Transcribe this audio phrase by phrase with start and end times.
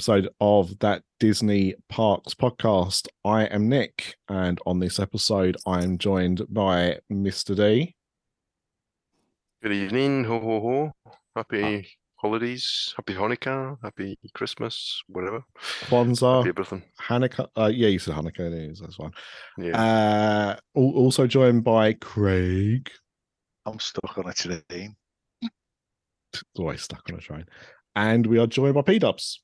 [0.00, 3.06] Episode of that Disney Parks podcast.
[3.22, 7.54] I am Nick, and on this episode, I am joined by Mr.
[7.54, 7.94] D.
[9.62, 10.60] Good evening, ho ho
[11.04, 11.12] ho.
[11.36, 11.86] Happy
[12.16, 15.44] holidays, happy Hanukkah, happy Christmas, whatever.
[15.58, 16.82] Happy Kwanzaa, everything.
[16.98, 17.48] Hanukkah.
[17.54, 18.50] Uh, yeah, you said Hanukkah.
[18.50, 19.12] It is, that's fine.
[19.58, 19.78] Yeah.
[19.78, 22.90] Uh, also joined by Craig.
[23.66, 24.96] I'm stuck on a train.
[26.56, 27.44] Always stuck on a train.
[27.94, 29.42] And we are joined by P Dubs.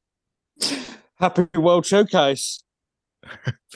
[1.18, 2.62] Happy World Showcase.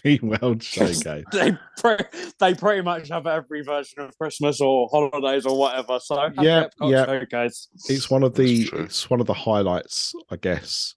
[0.02, 1.24] P World Showcase.
[1.32, 1.96] They pre-
[2.38, 5.98] they pretty much have every version of Christmas or holidays or whatever.
[6.00, 7.04] So happy Yeah, Epcot yeah.
[7.06, 7.68] Showcase.
[7.88, 10.94] it's one of the it's one of the highlights i guess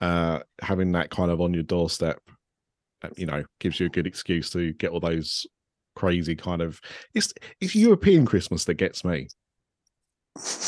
[0.00, 2.20] uh having that kind of on your doorstep
[3.02, 5.46] uh, you know gives you a good excuse to get all those
[5.96, 6.80] crazy kind of
[7.14, 9.26] it's it's european christmas that gets me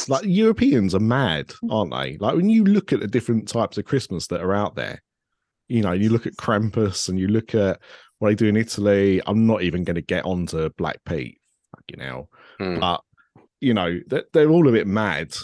[0.09, 3.85] like europeans are mad aren't they like when you look at the different types of
[3.85, 5.01] christmas that are out there
[5.69, 7.81] you know you look at krampus and you look at
[8.19, 11.41] what they do in italy i'm not even going to get onto black pete
[11.77, 12.79] fucking hell Hmm.
[12.81, 13.01] but
[13.61, 15.35] you know they're, they're all a bit mad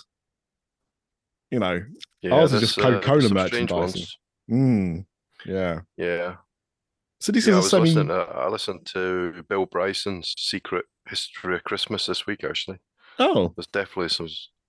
[1.50, 1.80] you know
[2.22, 4.06] Yeah, ours is just Coca-Cola there's some merchandising.
[4.50, 5.04] mm,
[5.44, 6.36] yeah Yeah.
[7.20, 10.84] so this yeah, is a was semi listening to, I listened to Bill Bryson's Secret
[11.08, 12.78] History of Christmas this week, actually.
[13.18, 14.28] Oh There's definitely some.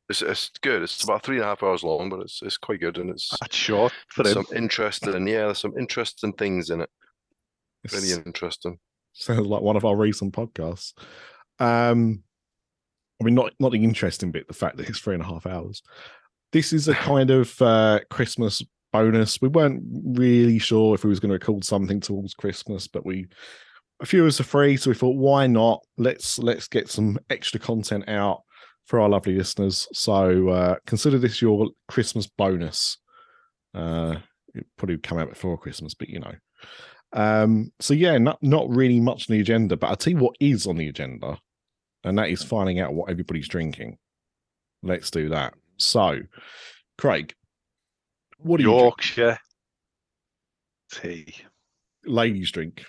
[0.10, 0.84] It's, it's good.
[0.84, 3.30] It's about three and a half hours long, but it's it's quite good and it's
[3.42, 4.46] That's short for there's him.
[4.46, 5.28] some interesting.
[5.28, 6.90] Yeah, there's some interesting things in it.
[7.84, 8.80] It's, Really interesting.
[9.14, 10.94] sounds like one of our recent podcasts
[11.60, 12.22] um
[13.20, 15.46] i mean not not the interesting bit the fact that it's three and a half
[15.48, 15.82] hours
[16.52, 18.62] this is a kind of uh christmas
[18.94, 19.82] bonus we weren't
[20.16, 23.26] really sure if we was going to record something towards christmas but we
[24.00, 25.84] a few of us are free so we thought why not?
[25.98, 28.44] Let's let's get some extra content out
[28.86, 29.88] for our lovely listeners.
[29.94, 32.98] So uh consider this your christmas bonus.
[33.74, 34.18] Uh
[34.54, 36.34] it probably would come out before christmas but you know.
[37.14, 40.36] Um so yeah not not really much on the agenda but i'll tell you what
[40.40, 41.40] is on the agenda
[42.04, 43.98] and that is finding out what everybody's drinking.
[44.84, 45.54] Let's do that.
[45.78, 46.20] So
[46.98, 47.34] craig
[48.40, 48.84] what do you drink?
[48.84, 49.40] Yorkshire
[50.92, 51.36] tea.
[52.06, 52.86] ladies drink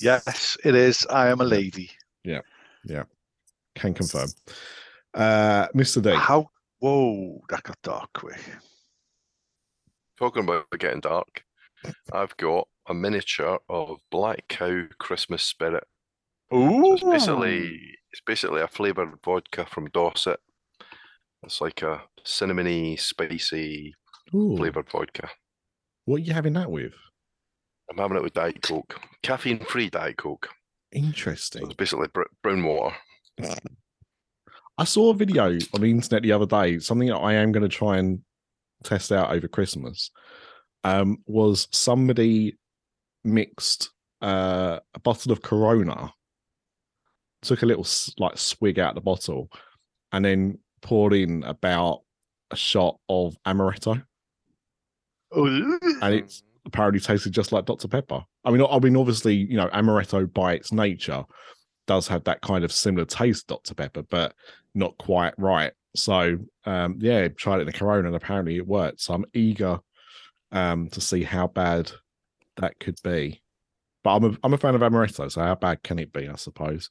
[0.00, 1.06] Yes, it is.
[1.10, 1.90] I am a lady.
[2.24, 2.40] Yeah,
[2.84, 3.04] yeah,
[3.74, 4.28] can confirm
[5.14, 6.48] uh mr d How?
[6.78, 8.40] Whoa, that got dark quick.
[10.18, 11.44] Talking about getting dark,
[12.12, 15.84] I've got a miniature of Black Cow Christmas Spirit.
[16.50, 17.80] So Ooh, it's basically
[18.12, 20.40] it's basically a flavored vodka from Dorset.
[21.42, 23.94] It's like a cinnamony, spicy
[24.34, 25.28] Ooh, flavored vodka.
[26.04, 26.92] what are you having that with
[27.90, 30.48] I'm having it with Diet Coke, caffeine-free Diet Coke.
[30.92, 32.94] So interesting it's basically br- brown water.
[34.78, 37.68] I saw a video on the internet the other day, something that I am going
[37.68, 38.20] to try and
[38.84, 40.10] test out over Christmas.
[40.84, 42.56] Um, was somebody
[43.24, 43.90] mixed
[44.22, 46.12] uh, a bottle of Corona,
[47.42, 47.86] took a little
[48.18, 49.50] like swig out of the bottle,
[50.12, 52.00] and then poured in about
[52.50, 54.02] a shot of amaretto,
[55.36, 55.78] Ooh.
[56.00, 58.22] and it's apparently tasted just like Dr Pepper.
[58.44, 61.24] I mean, I mean, obviously, you know, amaretto by its nature
[61.86, 64.34] does have that kind of similar taste Dr Pepper, but
[64.74, 65.72] not quite right.
[65.96, 69.00] So, um, yeah, tried it in a Corona, and apparently it worked.
[69.00, 69.80] So I'm eager
[70.52, 71.90] um, to see how bad
[72.56, 73.42] that could be.
[74.04, 76.28] But I'm a I'm a fan of amaretto, so how bad can it be?
[76.28, 76.88] I suppose.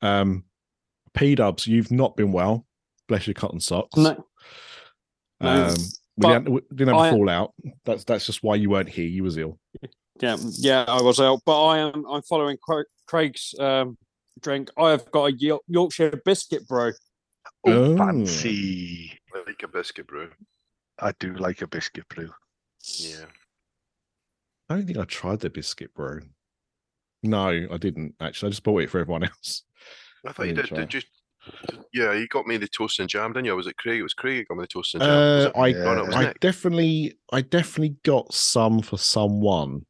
[0.00, 0.44] Um,
[1.14, 2.66] P Dubs, you've not been well.
[3.08, 3.96] Bless your cotton socks.
[3.96, 4.24] No,
[5.40, 5.76] Um,
[6.16, 7.54] we didn't, we didn't have a I- fallout.
[7.84, 9.06] That's that's just why you weren't here.
[9.06, 9.58] You was ill.
[10.20, 12.04] yeah, yeah, I was out, but I am.
[12.08, 12.56] I'm following
[13.06, 13.96] Craig's um,
[14.40, 14.70] drink.
[14.78, 16.92] I have got a Yorkshire biscuit brew.
[17.66, 17.96] Oh, Oh.
[17.96, 19.18] fancy.
[19.46, 20.30] Like a biscuit brew.
[20.98, 22.30] I do like a biscuit brew.
[22.98, 23.26] Yeah.
[24.68, 26.22] I don't think I tried the biscuit brew.
[27.22, 28.48] No, I didn't actually.
[28.48, 29.62] I just bought it for everyone else.
[30.26, 30.74] I thought you didn't did.
[30.74, 30.78] try.
[30.84, 31.00] Did you
[31.92, 33.52] Yeah, you got me the toast and jam, didn't you?
[33.52, 34.00] Or was it Craig?
[34.00, 35.12] It was Craig who got me the toast and jam.
[35.12, 35.50] Uh.
[35.58, 35.94] I, Yeah.
[35.94, 36.40] No, I Nick.
[36.40, 39.86] definitely, I definitely got some for someone.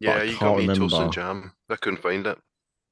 [0.00, 1.52] yeah, you got me toast and jam.
[1.68, 2.38] I couldn't find it.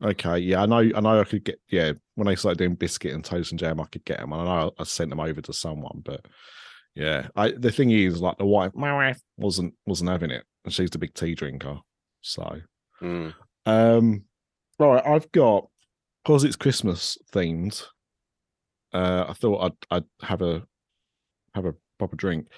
[0.03, 1.93] Okay, yeah, I know, I know, I could get, yeah.
[2.17, 4.33] When I started doing biscuit and toast and jam, I could get them.
[4.33, 6.27] And I know I sent them over to someone, but
[6.97, 10.75] yeah, I the thing is, like the wife, my wife wasn't wasn't having it, and
[10.75, 11.79] she's the big tea drinker.
[12.21, 12.61] So,
[13.01, 13.33] Mm.
[13.65, 14.25] um,
[14.81, 15.69] right, I've got
[16.25, 17.85] because it's Christmas themed.
[18.93, 20.63] Uh, I thought I'd I'd have a
[21.55, 22.49] have a proper drink.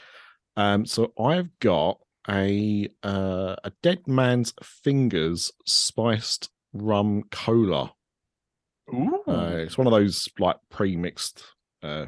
[0.56, 7.93] Um, so I've got a uh, a Dead Man's Fingers spiced rum cola.
[8.93, 9.22] Ooh.
[9.26, 11.43] Uh, it's one of those like pre-mixed
[11.82, 12.06] uh,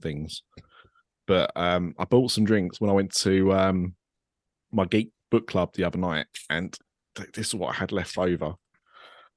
[0.00, 0.42] things.
[1.26, 3.94] But um, I bought some drinks when I went to um,
[4.72, 6.76] my geek book club the other night, and
[7.14, 8.54] th- this is what I had left over.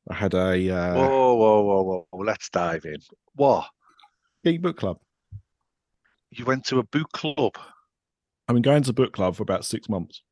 [0.09, 2.19] I had a uh, whoa, whoa, whoa, whoa!
[2.23, 2.97] Let's dive in.
[3.35, 3.67] What?
[4.43, 4.97] geek book club.
[6.31, 7.55] You went to a book club?
[8.47, 10.23] I've been going to book club for about six months.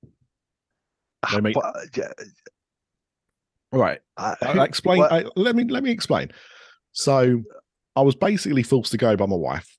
[1.31, 2.11] They make- What- yeah,
[3.71, 5.03] All right, I- I, who- explain.
[5.03, 6.31] I, let me let me explain.
[6.91, 7.43] So,
[7.95, 9.77] I was basically forced to go by my wife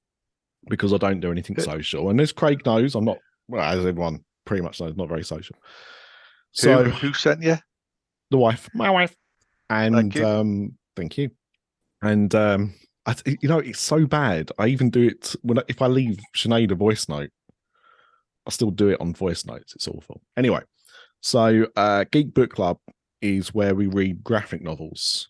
[0.68, 3.18] because I don't do anything Who- social, and as Craig knows, I'm not.
[3.48, 5.56] Well, as everyone pretty much knows, not very social.
[5.60, 5.62] who,
[6.52, 7.56] So who sent you?
[8.30, 9.14] the wife, my wife,
[9.70, 10.26] and you.
[10.26, 11.30] um, thank you.
[12.02, 12.74] And um,
[13.06, 14.50] I, you know, it's so bad.
[14.58, 17.30] I even do it when I- if I leave Sinead a voice note,
[18.46, 19.74] I still do it on voice notes.
[19.74, 20.20] It's awful.
[20.36, 20.60] Anyway,
[21.20, 22.78] so uh, Geek Book Club
[23.20, 25.28] is where we read graphic novels,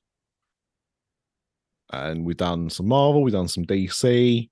[1.92, 4.48] and we've done some Marvel, we've done some DC.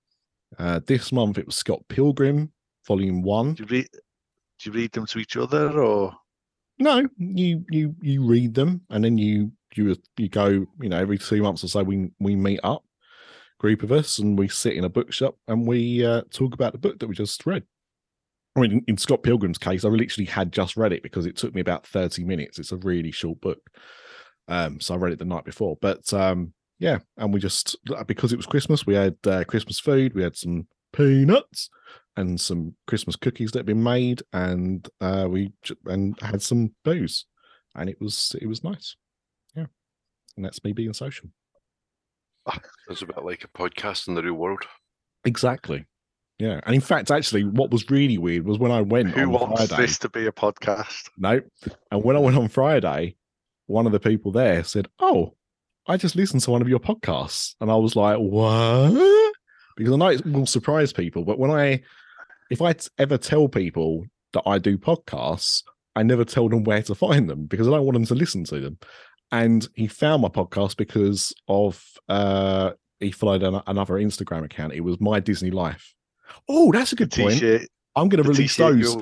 [0.59, 2.51] Uh, this month it was Scott Pilgrim,
[2.87, 3.55] Volume One.
[3.55, 3.89] Do you read?
[3.93, 6.15] Do you read them to each other, or
[6.79, 10.49] No, you you you read them and then you you you go,
[10.81, 12.85] you know, every two months or so we we meet up,
[13.59, 16.79] group of us, and we sit in a bookshop and we uh, talk about the
[16.79, 17.65] book that we just read.
[18.57, 21.55] I mean, in, Scott Pilgrim's case, I literally had just read it because it took
[21.55, 22.59] me about thirty minutes.
[22.59, 23.61] It's a really short book,
[24.49, 25.77] um, so I read it the night before.
[25.81, 27.77] But um, yeah, and we just
[28.07, 31.71] because it was Christmas, we had uh, Christmas food, we had some peanuts
[32.17, 35.53] and some Christmas cookies that had been made, and uh, we
[35.87, 37.27] and had some booze,
[37.75, 38.97] and it was it was nice.
[40.39, 41.29] Yeah, and that's me being social.
[42.89, 44.63] It's a bit like a podcast in the real world.
[45.25, 45.85] Exactly.
[46.39, 49.33] Yeah, and in fact, actually, what was really weird was when I went who on
[49.33, 49.83] wants Friday.
[49.83, 51.11] this to be a podcast?
[51.19, 51.41] No,
[51.91, 53.17] and when I went on Friday,
[53.67, 55.35] one of the people there said, "Oh,
[55.89, 59.35] I just listened to one of your podcasts," and I was like, "What?"
[59.77, 61.83] Because I know it will surprise people, but when I,
[62.51, 65.65] if I ever tell people that I do podcasts,
[65.97, 68.45] I never tell them where to find them because I don't want them to listen
[68.45, 68.79] to them.
[69.31, 74.73] And he found my podcast because of uh he followed an- another Instagram account.
[74.73, 75.95] It was my Disney Life.
[76.49, 77.43] Oh, that's a good point.
[77.97, 78.95] I'm going to release those.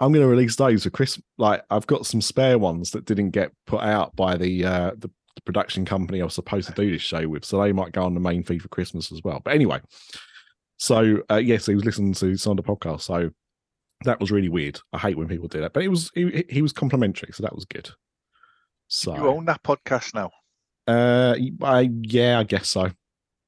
[0.00, 1.20] I'm going to release those for Chris.
[1.38, 5.08] Like I've got some spare ones that didn't get put out by the uh, the,
[5.36, 8.02] the production company I was supposed to do this show with, so they might go
[8.04, 9.40] on the main feed for Christmas as well.
[9.44, 9.80] But anyway,
[10.78, 13.30] so uh, yes, he was listening to some of the podcast, so
[14.04, 14.80] that was really weird.
[14.92, 17.54] I hate when people do that, but it was he, he was complimentary, so that
[17.54, 17.90] was good.
[18.94, 20.30] So You own that podcast now.
[20.86, 22.90] uh, I yeah, I guess so.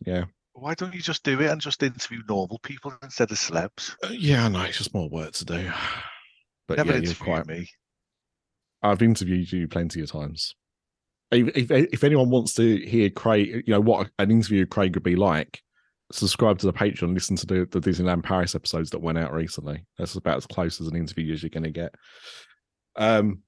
[0.04, 3.94] Yeah, Why don't you just do it and just interview normal people instead of celebs?
[4.02, 5.70] Uh, yeah, no, it's just more work to do.
[6.66, 7.68] But Never yeah, you're quite me.
[8.82, 10.56] I've interviewed you plenty of times.
[11.30, 14.96] If, if if anyone wants to hear Craig, you know what an interview with Craig
[14.96, 15.60] would be like,
[16.10, 19.86] subscribe to the Patreon, listen to the, the Disneyland Paris episodes that went out recently.
[19.96, 21.94] That's about as close as an interview as you're going to get.
[22.96, 23.42] Um.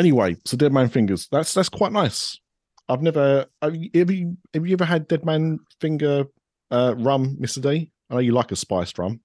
[0.00, 1.28] Anyway, so Dead Man Fingers.
[1.30, 2.40] That's that's quite nice.
[2.88, 3.44] I've never.
[3.60, 6.24] Have you, have you, ever had Dead Man Finger
[6.70, 7.92] uh, rum, Mister D?
[8.08, 9.20] I know you like a spiced rum.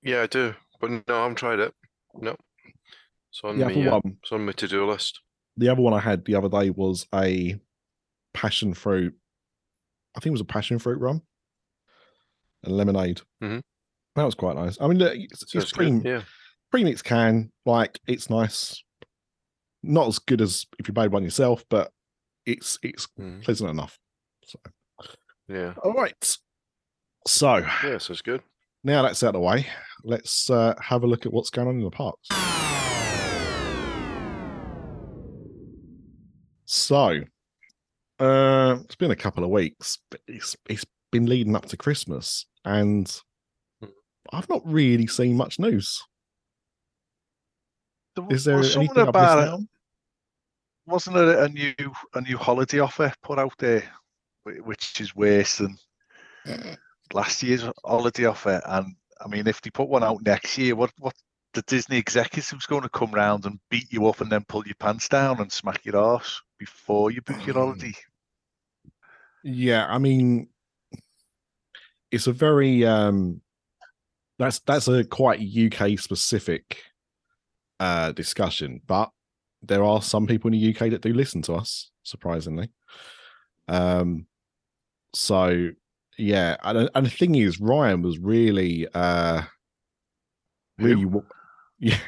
[0.00, 1.74] Yeah, I do, but no, I haven't tried it.
[2.14, 2.36] No,
[3.30, 3.72] it's on The me.
[3.82, 5.20] other Uh, one, it's on my to-do list.
[5.56, 7.58] the other one I had the other day was a
[8.32, 9.14] passion fruit.
[10.16, 11.22] I think it was a passion fruit rum
[12.62, 13.20] and lemonade.
[13.42, 13.62] Mhm.
[14.14, 14.78] That was quite nice.
[14.80, 16.04] I mean, it's, it's pre good.
[16.04, 16.22] Yeah,
[16.70, 18.80] premix can like it's nice.
[19.82, 21.92] Not as good as if you made one yourself, but
[22.46, 23.42] it's it's Mhm.
[23.42, 23.98] pleasant enough.
[24.44, 24.58] So,
[25.48, 26.38] yeah, all right.
[27.26, 27.98] So yeah.
[27.98, 28.42] so it's good.
[28.84, 29.66] now that's out of the way,
[30.04, 32.28] let's uh, have a look at what's going on in the parks.
[36.64, 37.20] So,
[38.18, 42.46] uh, it's been a couple of weeks, but it's it's been leading up to Christmas,
[42.64, 43.12] and.
[44.32, 46.00] I've not really seen much news.
[48.16, 49.68] There Is there anything about it.
[50.88, 50.92] Out on?
[50.92, 51.74] Wasn't there a new
[52.14, 53.84] a new holiday offer put out there
[54.44, 55.78] which is worse than
[57.12, 58.60] last year's holiday offer.
[58.66, 61.14] And I mean, if they put one out next year, what what
[61.54, 64.74] the Disney executives going to come round and beat you up and then pull your
[64.78, 67.58] pants down and smack your arse before you book your Mm.
[67.58, 67.94] holiday?
[69.44, 70.48] Yeah, I mean,
[72.10, 73.42] it's a very um,
[74.38, 76.82] that's that's a quite UK specific
[77.80, 79.10] uh discussion, but
[79.62, 82.70] there are some people in the UK that do listen to us, surprisingly.
[83.68, 84.26] Um,
[85.14, 85.70] so
[86.18, 89.42] yeah, and and the thing is, Ryan was really uh,
[90.78, 91.22] really, wa-
[91.78, 91.98] yeah,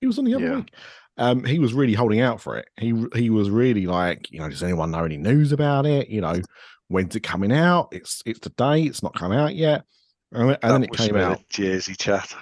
[0.00, 0.56] he was on the other Yeah.
[0.56, 0.74] week.
[1.18, 2.68] Um, he was really holding out for it.
[2.78, 6.08] He he was really like, you know, does anyone know any news about it?
[6.10, 6.40] You know,
[6.88, 7.88] when's it coming out?
[7.92, 8.82] It's it's today.
[8.82, 9.84] It's not come out yet.
[10.32, 11.40] And, and then it came out.
[11.48, 12.34] Jersey chat.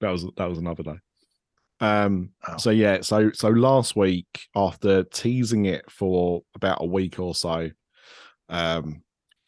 [0.00, 0.98] That was that was another day.
[1.80, 2.30] Um.
[2.46, 2.56] Oh.
[2.58, 3.00] So yeah.
[3.00, 7.70] So so last week, after teasing it for about a week or so,
[8.48, 9.02] um,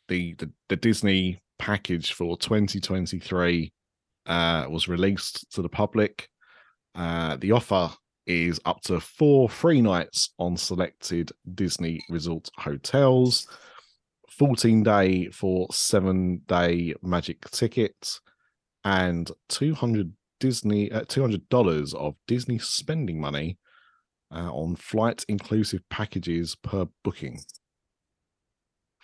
[0.09, 3.73] the the, the Disney package for 2023
[4.27, 6.29] uh was released to the public.
[6.95, 7.91] Uh, the offer
[8.27, 13.47] is up to four free nights on selected Disney resort hotels,
[14.31, 18.21] 14 day for seven day magic tickets,
[18.85, 23.59] and 200 Disney uh, $200 of Disney spending money
[24.35, 27.41] uh, on flight inclusive packages per booking.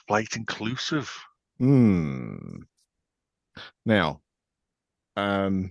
[0.09, 1.09] Flight inclusive.
[1.59, 2.63] Hmm.
[3.87, 4.21] Now,
[5.17, 5.71] um,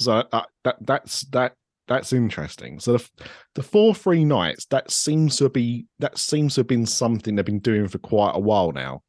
[0.00, 1.54] so uh, that that's that
[1.86, 2.80] that's interesting.
[2.80, 3.08] So the
[3.54, 7.44] the four free nights that seems to be that seems to have been something they've
[7.44, 9.02] been doing for quite a while now,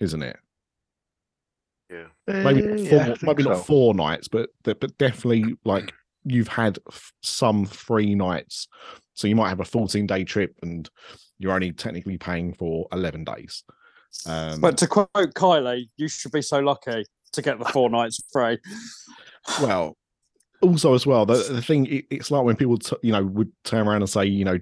[0.00, 0.36] isn't it?
[1.90, 2.06] Yeah.
[2.26, 3.62] Maybe not four, I think maybe not so.
[3.62, 5.92] four nights, but but definitely like
[6.24, 8.68] you've had f- some free nights.
[9.14, 10.88] So you might have a fourteen day trip and
[11.38, 13.62] you're only technically paying for eleven days.
[14.26, 18.20] Um, But to quote Kylie, you should be so lucky to get the four nights
[18.32, 18.58] free.
[19.62, 19.96] well
[20.62, 23.52] also as well the, the thing it, it's like when people t- you know would
[23.62, 24.58] turn around and say you know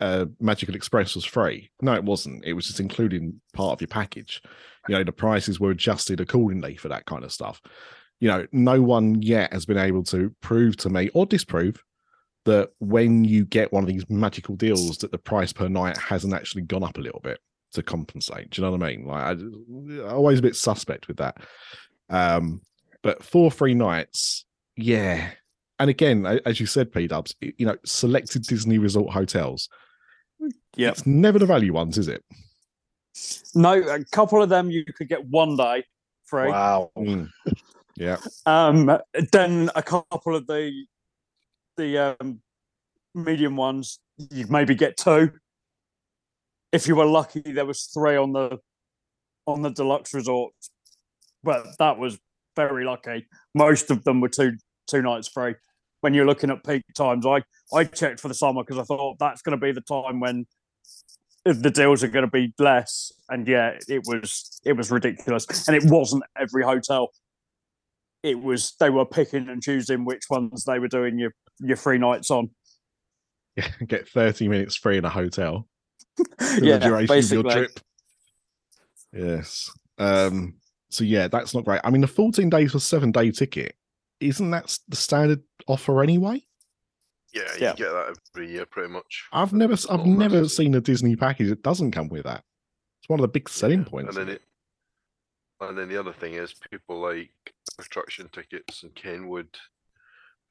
[0.00, 3.88] uh magical express was free no it wasn't it was just including part of your
[3.88, 4.42] package
[4.88, 7.60] you know the prices were adjusted accordingly for that kind of stuff
[8.18, 11.82] you know no one yet has been able to prove to me or disprove
[12.46, 16.32] that when you get one of these magical deals that the price per night hasn't
[16.32, 17.38] actually gone up a little bit
[17.72, 21.18] to compensate do you know what i mean like I, always a bit suspect with
[21.18, 21.36] that
[22.08, 22.62] um
[23.02, 24.44] but four free nights
[24.80, 25.30] yeah.
[25.78, 29.68] And again, as you said, P Dubs, you know, selected Disney resort hotels.
[30.76, 32.22] Yeah, It's never the value ones, is it?
[33.54, 35.84] No, a couple of them you could get one day
[36.24, 36.48] free.
[36.48, 36.90] Wow.
[36.96, 37.28] Mm.
[37.96, 38.16] Yeah.
[38.46, 38.98] Um,
[39.32, 40.86] then a couple of the
[41.76, 42.40] the um,
[43.14, 43.98] medium ones
[44.30, 45.32] you'd maybe get two.
[46.72, 48.58] If you were lucky, there was three on the
[49.46, 50.52] on the deluxe resort,
[51.42, 52.18] but that was
[52.56, 53.26] very lucky.
[53.54, 54.52] Most of them were two
[54.86, 55.54] two nights free.
[56.00, 57.42] When you're looking at peak times, I
[57.74, 60.46] I checked for the summer because I thought that's going to be the time when
[61.44, 63.12] the deals are going to be less.
[63.28, 67.10] And yeah, it was it was ridiculous, and it wasn't every hotel
[68.22, 71.98] it was they were picking and choosing which ones they were doing your your free
[71.98, 72.50] nights on.
[73.56, 75.66] Yeah, Get 30 minutes free in a hotel.
[76.60, 77.38] yeah, the duration basically.
[77.38, 77.80] of your trip.
[79.12, 79.70] Yes.
[79.98, 80.54] Um,
[80.90, 81.80] so yeah, that's not great.
[81.84, 83.74] I mean, the 14 days for seven day ticket,
[84.20, 86.42] isn't that the standard offer anyway?
[87.32, 87.74] Yeah, you Yeah.
[87.74, 89.24] get that every year pretty much.
[89.32, 90.56] I've never s- I've Little never messages.
[90.56, 92.44] seen a Disney package that doesn't come with that.
[93.00, 94.16] It's one of the big selling Yeah, points.
[94.16, 94.42] And then it,
[95.60, 97.32] and then the other thing is people like
[97.78, 99.56] attraction tickets and Kenwood.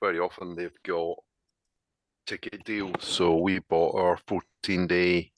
[0.01, 1.17] Very often they've got
[2.25, 3.03] ticket deals.
[3.03, 5.31] So we bought our 14 day.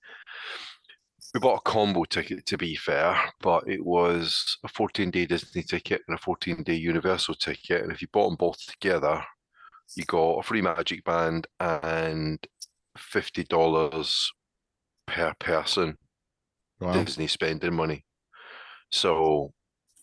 [1.33, 5.63] We bought a combo ticket to be fair, but it was a 14 day Disney
[5.63, 7.81] ticket and a 14 day Universal ticket.
[7.83, 9.23] And if you bought them both together,
[9.95, 12.39] you got a free Magic Band and
[12.97, 14.31] fifty dollars
[15.07, 15.97] per person
[16.81, 16.93] Wow.
[16.93, 18.03] Disney spending money.
[18.91, 19.53] So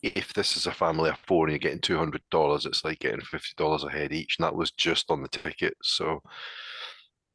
[0.02, 3.00] if this is a family of four and you're getting two hundred dollars, it's like
[3.00, 5.74] getting fifty dollars a head each, and that was just on the ticket.
[5.82, 6.20] So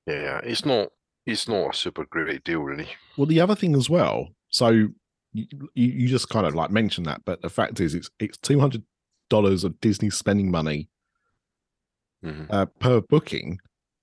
[0.08, 0.90] yeah, it's not
[1.26, 2.88] it's not a super great deal really.
[3.18, 4.30] Well, the other thing as well.
[4.50, 4.88] So
[5.34, 8.60] you, you just kind of like mentioned that, but the fact is, it's it's two
[8.60, 8.84] hundred
[9.30, 10.88] dollars of Disney spending money
[12.24, 12.48] Mhm.
[12.50, 13.58] uh, per booking,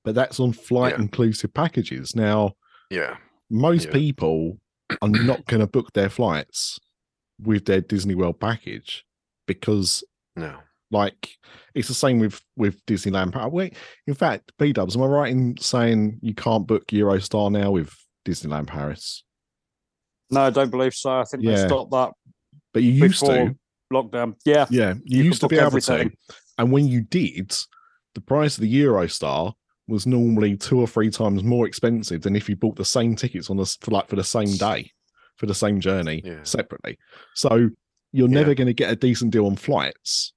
[0.05, 1.03] but that's on flight Yeah.
[1.03, 2.15] inclusive packages.
[2.15, 2.53] Now,
[2.91, 3.17] Yeah,
[3.51, 3.93] most Yeah.
[3.93, 4.59] people
[5.01, 6.79] are not going to book their flights
[7.41, 9.05] with their Disney World package
[9.47, 10.03] because
[10.37, 10.59] no,
[10.93, 11.39] Like
[11.75, 13.33] it's the same with with Disneyland.
[13.33, 13.77] Pa- Wait,
[14.09, 17.95] in fact, P Dubs, am I right in saying you can't book Eurostar now with
[18.27, 19.23] Disneyland Paris?
[20.31, 21.11] No, I don't believe so.
[21.21, 21.55] I think Yeah.
[21.57, 22.13] they stopped that
[22.75, 23.55] But you used to.
[23.93, 24.35] lockdown.
[24.45, 25.93] Yeah, Yeah, you, You used to be book able to.
[25.93, 26.17] everything.
[26.59, 27.53] And when you did,
[28.15, 29.53] the price of the Eurostar
[29.89, 33.51] was normally two or three times more expensive than if you bought the same tickets
[33.51, 34.91] on the for like for the same day,
[35.37, 36.43] for the same journey Yeah.
[36.45, 36.99] separately.
[37.35, 37.71] So
[38.13, 38.35] you're Yeah.
[38.35, 40.33] never going to get a decent deal on flights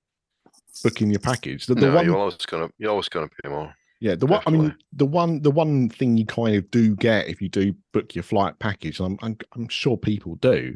[0.84, 1.66] booking your package.
[1.66, 3.74] The, the no, one, you're always gonna you're always gonna pay more.
[4.00, 4.42] yeah, the one.
[4.46, 7.74] I mean, the one, the one thing you kind of do get if you do
[7.94, 10.76] book your flight package, and I'm, I'm, I'm sure people do,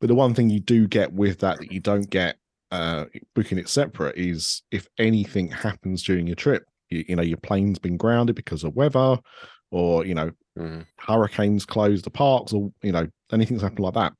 [0.00, 2.38] but the one thing you do get with that that you don't get
[2.72, 7.36] uh booking it separate is if anything happens during your trip, you, you know, your
[7.36, 9.18] plane's been grounded because of weather,
[9.70, 10.84] or you know, Mhm.
[10.98, 14.12] hurricanes close the parks, or you know, anything's happened like that.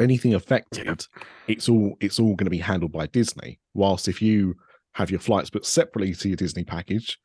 [0.00, 1.06] Anything affected,
[1.46, 3.60] it's all it's all going to be handled by Disney.
[3.74, 4.56] Whilst if you
[4.94, 7.18] have your flights booked separately to your Disney package,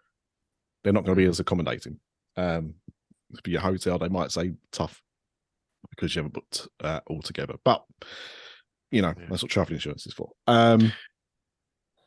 [0.84, 2.00] they're not going to be as accommodating.
[2.38, 2.75] Um,
[3.44, 5.01] for your hotel, they might say tough
[5.89, 7.56] because you haven't booked uh, all together.
[7.63, 7.84] But
[8.91, 9.25] you know, Yeah.
[9.29, 10.31] that's what travel insurance is for.
[10.48, 10.91] Um,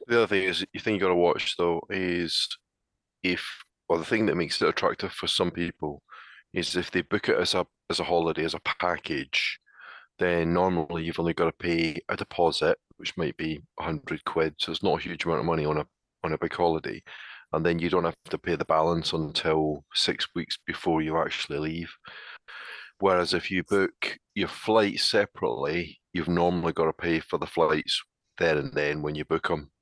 [0.08, 2.48] The other thing is, you think you got to watch though is
[3.22, 3.46] if,
[3.88, 6.02] well, the thing that makes it attractive for some people
[6.52, 9.58] is if they book it as a as a holiday as a package,
[10.18, 14.54] then normally you've only got to pay a deposit, which might be a hundred quid,
[14.58, 15.86] so it's not a huge amount of money on a
[16.24, 17.02] on a big holiday,
[17.52, 21.58] and then you don't have to pay the balance until six weeks before you actually
[21.58, 21.92] leave.
[23.02, 28.00] Whereas if you book your flight separately, you've normally got to pay for the flights
[28.38, 29.72] there and then when you book them.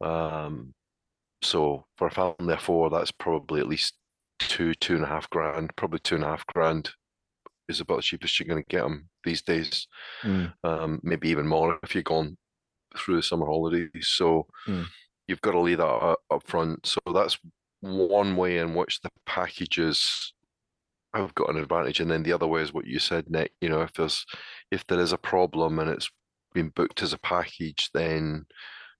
[0.00, 0.72] Um,
[1.42, 3.98] so for a family of four, that's probably at least
[4.38, 5.76] two, two and a half grand.
[5.76, 6.88] Probably two and a half grand
[7.68, 9.86] is about the cheapest you're going to get them these days.
[10.24, 12.38] mm, Um, maybe even more if you're going
[12.96, 14.08] through the summer holidays.
[14.08, 14.86] So Mm.
[15.26, 16.86] you've got to lay that up, up front.
[16.86, 17.38] So that's
[17.80, 20.32] one way in which the packages
[21.14, 22.00] have got an advantage.
[22.00, 23.52] And then the other way is what you said, Nick.
[23.60, 24.24] You know, if there's
[24.70, 26.10] if there is a problem and it's
[26.54, 28.46] been booked as a package, then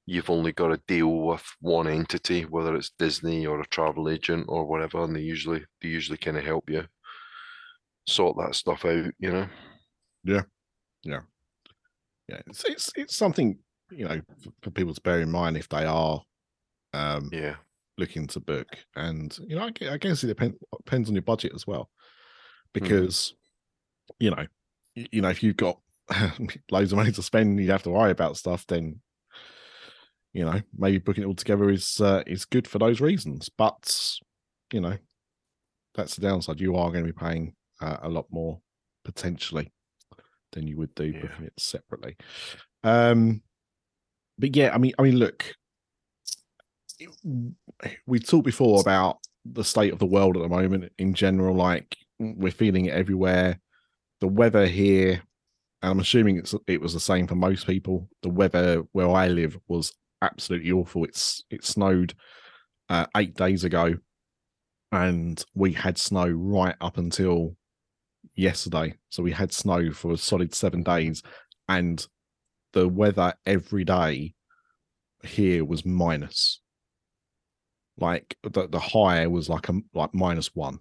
[0.07, 4.47] you've only got to deal with one entity, whether it's Disney or a travel agent
[4.49, 6.85] or whatever, and they usually they usually kind of help you
[8.07, 9.13] sort that stuff out.
[9.19, 9.49] You know.
[10.25, 10.43] yeah,
[11.05, 11.21] Yeah.
[12.29, 12.41] Yeah.
[12.47, 13.59] it's, it's it's something
[13.91, 14.21] you know
[14.63, 16.23] for, people to bear in mind if they are
[16.95, 17.57] um, Yeah.
[17.97, 18.67] looking to book.
[18.97, 21.91] And you know, I guess it depends depends on your budget as well,
[22.81, 23.35] because
[24.19, 24.47] you know,
[24.97, 25.79] y- you know, if you've got
[26.71, 28.67] loads of money to spend, you have to worry about stuff.
[28.67, 29.01] Then
[30.33, 33.49] you know, maybe booking it all together is uh, is good for those reasons.
[33.49, 34.19] But
[34.73, 34.97] you know,
[35.95, 36.61] that's the downside.
[36.61, 38.61] You are going to be paying uh, a lot more
[39.05, 39.73] potentially
[40.53, 41.21] than you would do Yeah.
[41.23, 42.17] booking it separately.
[42.83, 43.43] Um,
[44.39, 45.55] but yeah, I mean, I mean, look,
[48.07, 51.55] we talked before about the state of the world at the moment in general.
[51.55, 53.59] Like we're feeling it everywhere.
[54.21, 55.23] The weather here,
[55.83, 58.09] and I'm assuming it's it was the same for most people.
[58.23, 61.05] The weather where I live was absolutely awful.
[61.05, 62.15] It's it snowed
[62.89, 63.95] uh, eight days ago,
[64.93, 67.57] and we had snow right up until
[68.35, 68.95] yesterday.
[69.11, 71.23] So we had snow for a solid seven days,
[71.69, 72.05] and
[72.73, 74.35] the weather every day
[75.23, 76.61] here was minus.
[77.99, 80.81] Like the, the high was like a like minus one.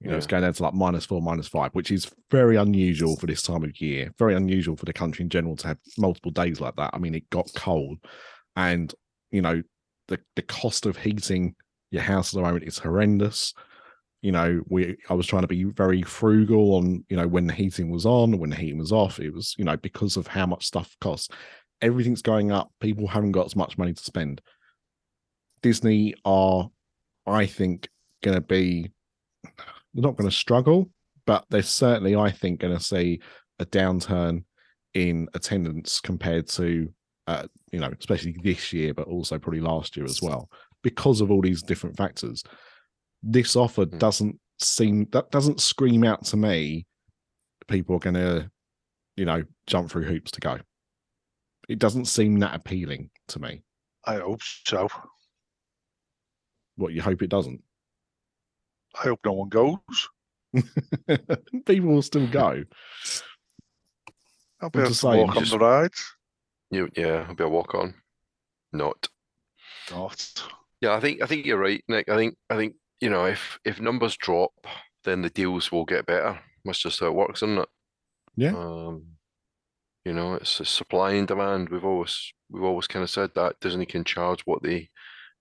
[0.00, 3.16] You know, it's going down to like minus four, minus five, which is very unusual
[3.16, 4.12] for this time of year.
[4.18, 6.90] Very unusual for the country in general to have multiple days like that.
[6.92, 7.98] I mean, it got cold,
[8.56, 8.94] and
[9.30, 9.62] you know,
[10.08, 11.54] the the cost of heating
[11.90, 13.54] your house at the moment is horrendous.
[14.20, 17.54] You know, we I was trying to be very frugal on you know when the
[17.54, 19.18] heating was on, when the heating was off.
[19.18, 21.28] It was you know because of how much stuff costs.
[21.80, 22.70] Everything's going up.
[22.80, 24.40] People haven't got as much money to spend.
[25.62, 26.70] Disney are,
[27.26, 27.88] I think,
[28.22, 28.92] going to be
[29.96, 30.90] they're not going to struggle,
[31.26, 33.20] but they're certainly, I think, going to see
[33.58, 34.44] a downturn
[34.92, 36.92] in attendance compared to,
[37.26, 40.50] uh, you know, especially this year, but also probably last year as well,
[40.82, 42.42] because of all these different factors.
[43.22, 43.98] This offer Mm.
[43.98, 46.86] doesn't seem that doesn't scream out to me.
[47.66, 48.50] People are going to,
[49.16, 50.58] you know, jump through hoops to go.
[51.68, 53.62] It doesn't seem that appealing to me.
[54.04, 54.88] I hope so.
[56.76, 57.62] What you hope it doesn't.
[58.98, 59.78] I hope no one goes.
[61.66, 62.64] People will still go.
[64.60, 66.02] I'll be I'm able to saying, walk on just- the rides.
[66.70, 67.94] You, yeah, it'll be a walk on.
[68.72, 69.08] Not.
[69.90, 70.42] Not.
[70.80, 72.08] Yeah, I think I think you're right, Nick.
[72.08, 74.50] I think I think you know if if numbers drop,
[75.04, 76.38] then the deals will get better.
[76.64, 77.68] That's just how it works, isn't it?
[78.36, 78.56] Yeah.
[78.56, 79.04] Um,
[80.04, 81.68] You know, it's a supply and demand.
[81.68, 84.90] We've always we've always kind of said that Disney can charge what they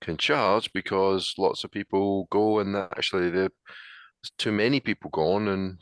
[0.01, 3.51] can charge because lots of people go and actually there's
[4.37, 5.77] too many people gone and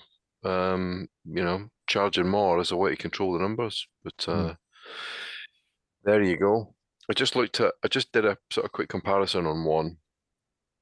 [0.45, 3.88] um, you know charging more is a way to control the numbers.
[4.04, 4.58] But uh, Mm.
[6.04, 6.76] there you go.
[7.10, 9.97] I just looked at I just did a sort of quick comparison on one.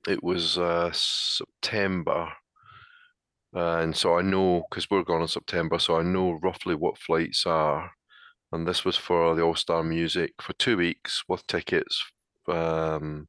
[0.07, 2.29] It was uh, September.
[3.55, 6.97] Uh, and so I know because we're going in September, so I know roughly what
[6.97, 7.91] flights are.
[8.53, 12.03] And this was for the All Star Music for two weeks with tickets.
[12.47, 13.27] Um,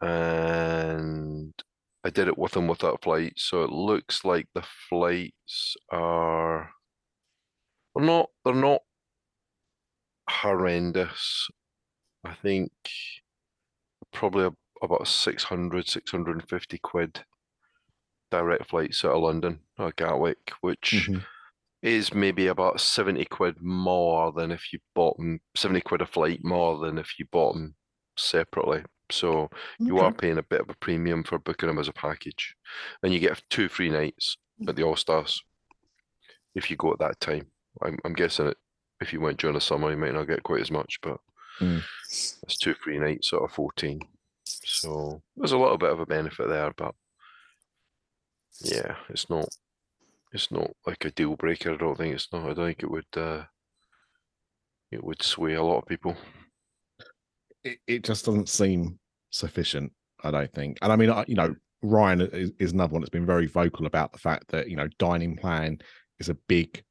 [0.00, 1.52] and
[2.04, 3.34] I did it with and without flight.
[3.36, 6.70] So it looks like the flights are
[7.94, 8.82] they're not they're not
[10.28, 11.48] horrendous.
[12.24, 12.72] I think
[14.12, 17.24] probably ab- about 600, 650 quid
[18.30, 21.24] direct flights out of London or Gatwick, which Mhm.
[21.82, 26.40] Is maybe about 70 quid more than if you bought them 70 quid a flight
[26.44, 27.74] more than if you bought them
[28.16, 28.82] separately.
[29.10, 32.54] So you are paying a bit of a premium for booking them as a package.
[33.02, 34.36] And you get two free nights
[34.68, 35.42] at the All Stars
[36.54, 37.46] if you go at that time.
[37.82, 38.56] I'm, I'm guessing it
[39.00, 41.18] if you went during the summer, you might not get quite as much, but
[41.60, 41.82] Mm.
[42.42, 44.00] it's two free nights out of 14.
[44.44, 46.94] So there's a little bit of a benefit there, but
[48.62, 49.48] yeah, it's not
[50.32, 51.72] it's not like a deal breaker.
[51.72, 52.42] I don't think it's not.
[52.42, 53.44] I don't think it would uh
[54.90, 56.16] it would sway a lot of people.
[57.64, 58.98] it, it just doesn't seem
[59.30, 59.92] sufficient.
[60.24, 60.78] I don't think.
[60.82, 63.86] And I mean, I- you know, Ryan is, is another one that's been very vocal
[63.86, 65.78] about the fact that you know dining plan
[66.18, 66.82] is a big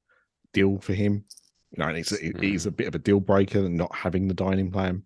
[0.53, 1.25] deal for him.
[1.71, 4.27] You know, and it's it is a bit of a deal breaker than not having
[4.27, 5.03] the dining plan.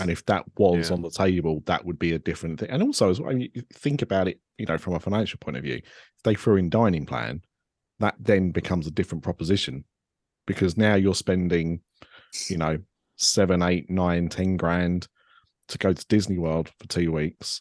[0.00, 0.94] And if that was Yeah.
[0.96, 2.70] on the table, that would be a different thing.
[2.70, 5.62] And also, as well, you think about it, you know, from a financial point of
[5.62, 7.42] view, if they threw in dining plan,
[8.00, 9.84] that then becomes a different proposition
[10.46, 11.80] because now you're spending,
[12.48, 12.78] you know,
[13.16, 15.08] seven, eight, nine, ten grand
[15.68, 17.60] to go to Disney World for two weeks,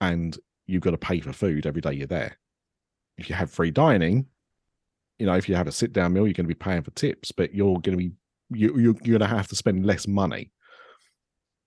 [0.00, 2.36] and you've got to pay for food every day you're there.
[3.16, 4.26] If you have free dining,
[5.18, 6.90] you know, if you have a sit down meal, you're going to be paying for
[6.92, 8.12] tips, but you're going to be
[8.50, 10.50] you, you're, you're going to have to spend less money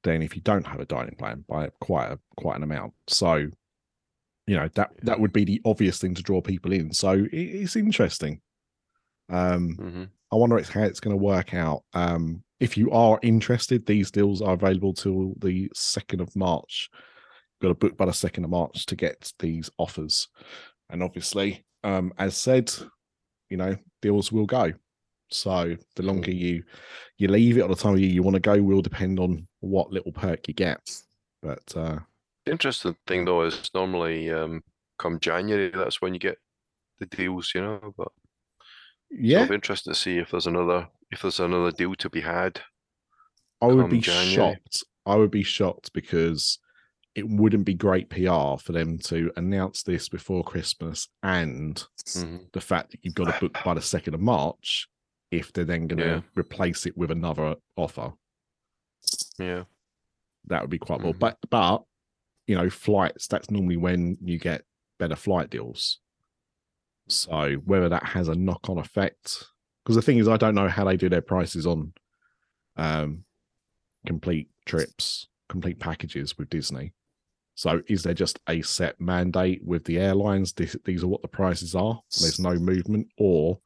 [0.03, 2.93] than if you don't have a dining plan by quite a quite an amount.
[3.07, 3.47] So,
[4.47, 6.91] you know that that would be the obvious thing to draw people in.
[6.91, 8.41] So it, it's interesting.
[9.29, 11.83] Um, hmm I wonder how it's going to work out.
[11.93, 16.89] Um, if you are interested, these deals are available till the second of March.
[16.91, 20.27] You've Got to book by the second of March to get these offers,
[20.89, 22.71] and obviously, um, as said,
[23.49, 24.73] you know, deals will go.
[25.29, 26.63] So the longer you
[27.17, 29.47] you leave it, or the time of year you want to go, will depend on
[29.61, 30.79] what little perk you get.
[31.41, 31.99] But uh,
[32.47, 34.63] The interesting thing though is normally um
[34.97, 36.37] come January, that's when you get
[36.99, 37.93] the deals, you know.
[37.97, 38.07] But
[39.11, 42.21] yeah, it'll be interesting to see if there's another if there's another deal to be
[42.21, 42.61] had.
[43.61, 44.33] I would be January.
[44.33, 44.83] shocked.
[45.05, 46.59] I would be shocked because
[47.15, 52.51] it wouldn't be great PR for them to announce this before Christmas and Mhm.
[52.53, 54.87] the fact that you've got to book by the second of March
[55.31, 56.21] if they're then going to Yeah.
[56.37, 58.13] replace it with another offer.
[59.37, 59.63] Yeah.
[60.45, 61.13] That would be quite well.
[61.13, 61.19] Mhm.
[61.19, 61.83] But but
[62.47, 64.63] you know, flights, that's normally when you get
[64.97, 65.99] better flight deals.
[67.07, 69.43] So whether that has a knock on effect,
[69.83, 71.93] because the thing is, I don't know how they do their prices on
[72.77, 73.23] um,
[74.05, 76.93] complete trips, complete packages with Disney.
[77.55, 80.53] So is there just a set mandate with the airlines?
[80.53, 81.99] This, these are what the prices are.
[82.19, 83.59] There's no movement, or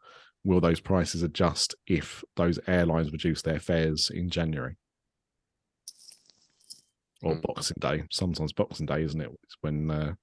[0.43, 4.77] will those prices adjust if those airlines reduce their fares in January
[7.23, 7.41] or Mm.
[7.41, 8.03] Boxing Day?
[8.11, 9.29] Sometimes Boxing Day, isn't it?
[9.43, 10.15] It's when uh,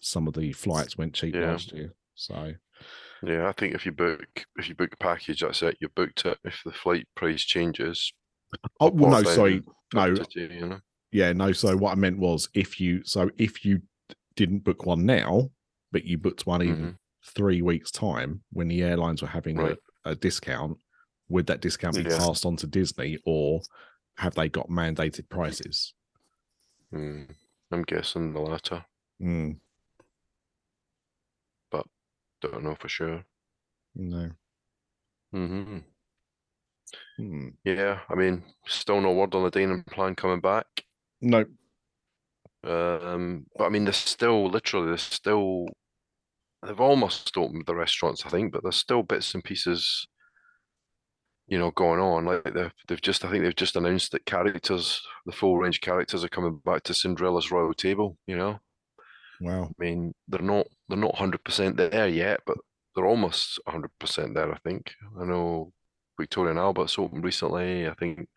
[0.00, 1.52] some of the flights went cheap Yeah.
[1.52, 1.94] last year.
[2.14, 2.52] So
[3.22, 5.78] Yeah, I think if you book if you book a package, that's it.
[5.80, 6.38] You booked it.
[6.44, 8.12] If the flight price changes,
[8.80, 9.62] oh well, no, sorry,
[9.94, 10.80] no, you, you know.
[11.12, 11.52] yeah, no.
[11.52, 13.80] So what I meant was if you so if you
[14.36, 15.50] didn't book one now,
[15.92, 16.98] but you booked one in Mhm.
[17.24, 19.78] three weeks' time when the airlines were having Right.
[20.04, 20.78] a, a discount,
[21.28, 22.18] would that discount be Yeah.
[22.18, 23.62] passed on to Disney or
[24.16, 25.94] have they got mandated prices?
[26.94, 27.36] Mm,
[27.72, 28.86] I'm guessing the latter.
[29.20, 29.58] Mm,
[31.70, 31.86] But
[32.42, 33.26] Don't know for sure.
[33.94, 34.30] no.
[35.32, 35.84] hmm
[37.16, 37.48] Hmm.
[37.64, 40.66] Yeah, I mean, still no word on the dining plan coming back.
[41.20, 41.44] No.
[42.62, 45.66] Um, but I mean, there's still literally there's still
[46.66, 50.06] they've almost opened the restaurants, I think, but there's still bits and pieces,
[51.46, 52.24] you know, going on.
[52.24, 56.24] Like they've they've just I think they've just announced that characters, the full range characters,
[56.24, 58.16] are coming back to Cinderella's Royal Table.
[58.26, 58.60] You know,
[59.40, 59.64] Wow.
[59.64, 62.56] I mean, they're not they're not hundred percent there yet, but
[62.94, 64.52] they're almost hundred percent there.
[64.52, 64.94] I think.
[65.20, 65.72] I know
[66.18, 67.88] Victoria and Albert's opened recently.
[67.88, 68.28] I think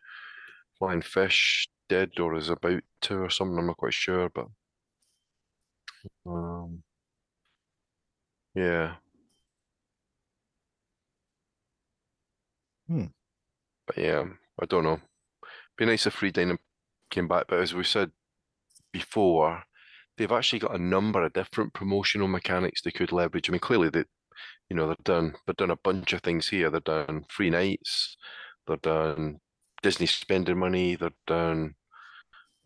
[0.78, 3.58] Flying Fish did or is about to or something.
[3.58, 4.48] I'm not quite sure, but
[6.26, 6.82] um,
[8.54, 8.96] yeah.
[12.88, 13.06] Hmm.
[13.86, 14.24] But yeah,
[14.60, 15.00] I don't know.
[15.78, 16.58] Be nice if free dining
[17.10, 18.12] came back, but as we said
[18.92, 19.64] before,
[20.18, 23.50] they've actually got a number of different promotional mechanics they could leverage.
[23.50, 24.04] I mean, clearly they,
[24.70, 26.70] you know, they're done they're done a bunch of things here.
[26.70, 28.16] They've done free nights,
[28.68, 29.40] they've done
[29.82, 31.74] Disney spending money, they've done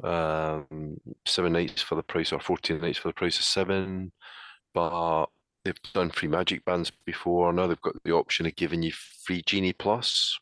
[0.05, 4.13] um seven nights for the price or 14 nights for the price of seven
[4.75, 5.27] but
[5.65, 9.43] they've done free magic bands before now they've got the option of giving you free
[9.47, 10.39] genie plus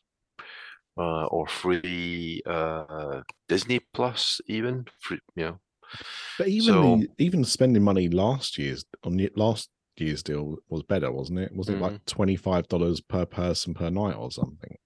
[0.97, 5.59] uh, or free uh, disney plus even free you know
[6.37, 10.83] But even So- the, even spending money last year's on the last year's deal was
[10.83, 11.53] better, wasn't it?
[11.53, 14.77] Wasn't it like twenty five dollars per person per night or something?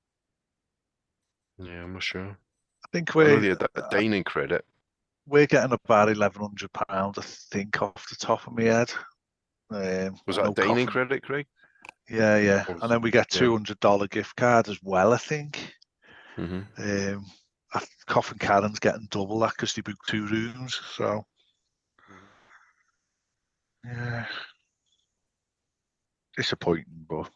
[1.58, 2.38] yeah i'm not sure
[2.86, 4.65] I think we're they had that dining credit
[5.28, 8.91] we're getting about eleven hundred pounds, I think, off the top of my head.
[9.71, 11.47] Um, was that know a dining Coffin- credit craig
[12.10, 13.39] Yeah, yeah, and then we get yeah.
[13.39, 15.13] two hundred dollar gift card as well.
[15.13, 15.73] I think.
[16.36, 17.25] hmm Um,
[17.73, 20.80] I, Coffin Karen's getting double that because they booked two rooms.
[20.95, 21.25] So,
[23.84, 24.25] yeah,
[26.38, 27.30] disappointing, but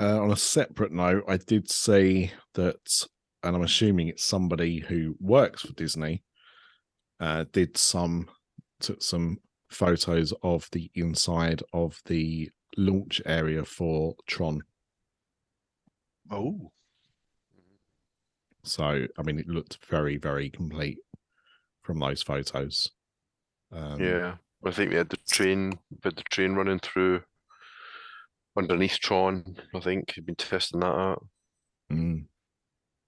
[0.00, 3.06] Uh, on a separate note, I did see that,
[3.42, 6.22] and I'm assuming it's somebody who works for Disney,
[7.20, 8.28] uh, did some
[8.80, 9.38] took some
[9.68, 14.62] photos of the inside of the launch area for Tron.
[16.30, 16.72] oh,
[18.64, 20.98] So, I mean, it looked very, very complete
[21.82, 22.90] from those photos.
[23.70, 27.22] Um, yeah i think they had the train had the train running through
[28.56, 31.26] underneath tron i think they've been testing that out
[31.92, 32.24] mm.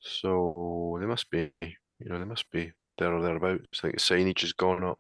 [0.01, 3.67] So they must be, you know, they must be there or thereabouts.
[3.79, 4.99] I think the signage has gone up.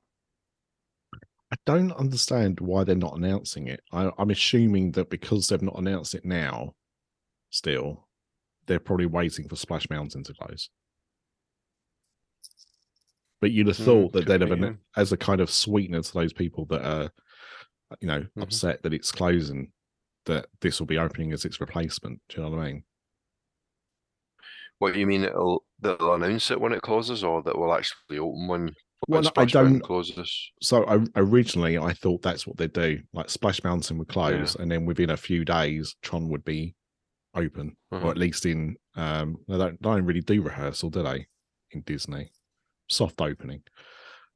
[1.52, 3.82] I don't understand why they're not announcing it.
[3.92, 6.74] I, I'm assuming that because they've not announced it now,
[7.50, 8.08] still,
[8.66, 10.70] they're probably waiting for Splash Mountain to close.
[13.40, 16.02] But you'd have Hmm, thought that they'd have, be, an, as a kind of sweetener
[16.02, 17.10] to those people that are,
[18.00, 18.40] you know, Mhm.
[18.40, 19.72] upset that it's closing,
[20.26, 22.22] that this will be opening as its replacement.
[22.28, 22.84] Do you know what I mean?
[24.78, 25.22] What do you mean?
[25.24, 28.74] It'll they'll announce it when it closes, or that will actually open when
[29.08, 30.50] Well, no, I don't- closes?
[30.62, 33.00] So I, originally, I thought that's what they'd do.
[33.12, 36.74] Like Splash Mountain would close, and then within a few days, Tron would be
[37.34, 38.76] open, or at least in.
[38.96, 41.26] Um, they don't, they don't really do rehearsal, do they?
[41.72, 42.30] In Disney,
[42.88, 43.62] soft opening.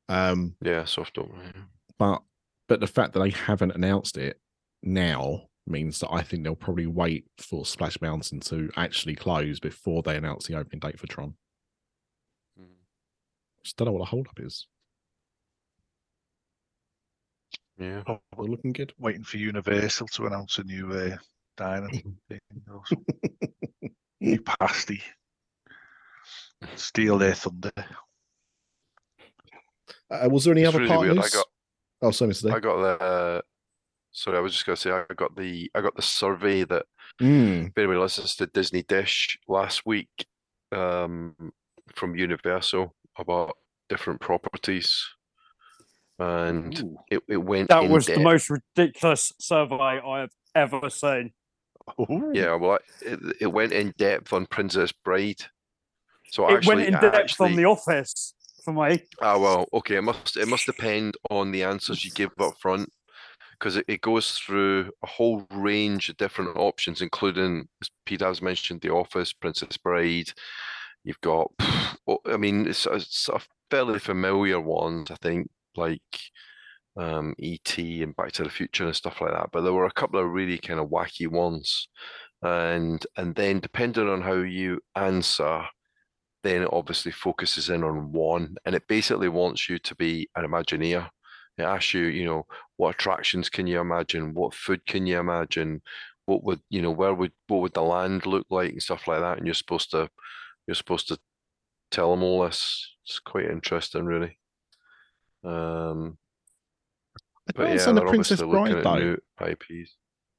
[0.09, 1.53] Um, Yeah, soft opening.
[1.55, 1.63] yeah.
[1.99, 2.23] but
[2.69, 4.41] but the fact that they haven't announced it
[4.83, 10.03] now means that I think they'll probably wait for Splash Mountain to actually close before
[10.03, 11.35] they announce the opening date for Tron.
[13.65, 14.67] Just don't know what a hold up is.
[17.79, 18.03] Yeah,
[18.37, 18.93] We're looking good.
[18.99, 21.17] waiting for Universal to announce a new uh,
[21.57, 22.39] dining thing
[22.71, 23.95] or something.
[24.21, 25.03] new pasty.
[26.77, 27.73] Steal their thunder.
[30.11, 31.11] Uh, was there any It's other really weird.
[31.13, 31.35] I partners?
[31.35, 31.47] got-
[32.03, 32.53] Oh, sorry, Mr.
[32.55, 33.05] I got the.
[33.05, 33.41] Uh,
[34.13, 36.85] sorry, I was just gonna say I got the I got the survey that
[37.21, 40.27] Mm, if anybody listens to Disney Dish last week
[40.73, 41.35] um,
[41.95, 43.57] from Universal about
[43.89, 45.05] different properties,
[46.19, 46.97] and Ooh.
[47.11, 51.33] it, it went That was the most ridiculous survey I have ever seen.
[52.01, 52.31] Ooh.
[52.35, 55.43] Yeah, well, it, it went in depth on Princess Bride.
[56.31, 59.03] So it actually, went in depth actually, on The Office for me.
[59.21, 59.97] Ah, well, okay.
[59.97, 62.91] It must it must depend on the answers you give up front,
[63.53, 68.43] because it, it goes through a whole range of different options, including as Pete has
[68.43, 70.31] mentioned, The Office, Princess Bride.
[71.05, 73.41] You've got, I mean, it's, it's a
[73.71, 76.01] fairly familiar ones, I think, like
[76.97, 78.03] um, E.T.
[78.03, 79.51] and Back to the Future and stuff like that.
[79.53, 81.89] But there were a couple of really kind of wacky ones,
[82.43, 85.65] and and then depending on how you answer
[86.45, 90.45] then it obviously focuses in on one and it basically wants you to be an
[90.45, 91.09] imagineer.
[91.57, 94.35] It asks you, you know, what attractions can you imagine?
[94.35, 95.81] What food can you imagine?
[96.27, 99.21] What would, you know, where would what would the land look like and stuff like
[99.21, 99.39] that?
[99.39, 100.09] And you're supposed to
[100.67, 101.19] you're supposed to
[101.91, 102.91] tell them all this.
[103.07, 104.39] It's quite interesting, really.
[105.45, 106.19] Um,
[107.49, 109.17] I don't yeah, understand the Princess Bride though.
[109.47, 109.97] IPs.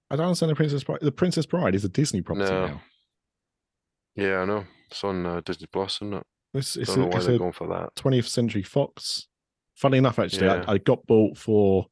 [0.09, 0.99] I don't understand the Princess Bride.
[1.01, 2.67] The Princess Bride is a Disney property No.
[2.67, 2.81] now.
[4.15, 4.65] Yeah, I know.
[4.89, 6.23] It's on uh, Disney Plus, isn't it?
[6.53, 7.93] It's, it's Don't know a, why it's they're going for that.
[7.95, 9.27] 20th Century Fox.
[9.75, 10.63] Funny enough, actually, Yeah.
[10.67, 11.87] I, I got bought for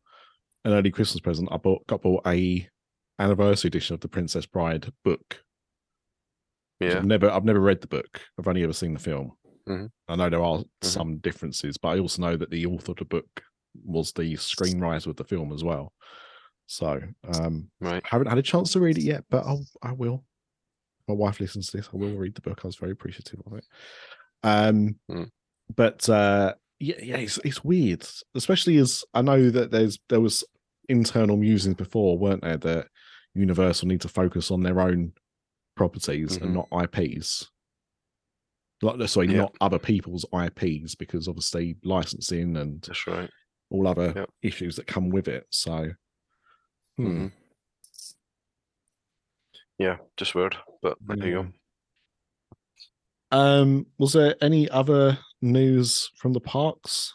[0.63, 1.49] an early Christmas present.
[1.51, 2.67] I bought got bought a
[3.19, 5.43] anniversary edition of the Princess Bride book.
[6.79, 6.97] Yeah.
[6.97, 8.21] I've never I've never read the book.
[8.39, 9.31] I've only ever seen the film.
[9.67, 9.89] Mhm.
[10.09, 13.05] I know there are some differences, but I also know that the author of the
[13.05, 13.41] book
[13.85, 15.93] was the screenwriter of the film as well.
[16.67, 17.01] So
[17.33, 18.03] um Right.
[18.03, 20.23] I haven't had a chance to read it yet, but I'll I will.
[21.07, 21.89] My wife listens to this.
[21.93, 22.61] I will read the book.
[22.63, 23.65] I was very appreciative of it.
[24.43, 25.29] Um Mm.
[25.75, 28.05] but uh yeah, yeah, it's it's weird,
[28.35, 30.43] especially as I know that there's there was
[30.89, 32.87] internal musings before, weren't there, that
[33.35, 35.13] Universal need to focus on their own
[35.75, 36.67] properties and Mhm.
[36.69, 37.49] not IPs.
[38.81, 39.37] Like, sorry, Yeah.
[39.37, 43.29] not other people's IPs, because obviously licensing and That's right.
[43.69, 44.29] all other Yep.
[44.41, 45.47] issues that come with it.
[45.51, 45.93] So,
[46.97, 47.07] hmm.
[47.07, 47.31] Mhm.
[49.79, 51.53] Yeah, just weird, but there you go.
[53.31, 57.13] Um, was there any other news from the parks?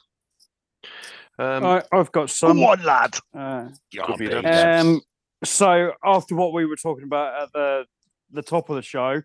[1.38, 2.58] Um, I, I've got some.
[2.60, 3.16] Come lad.
[3.32, 3.68] Uh,
[4.04, 4.42] Could be Garbage.
[4.42, 4.80] that.
[4.80, 5.00] Um,
[5.44, 7.86] so after what we were talking about at the
[8.30, 9.22] the top of the show,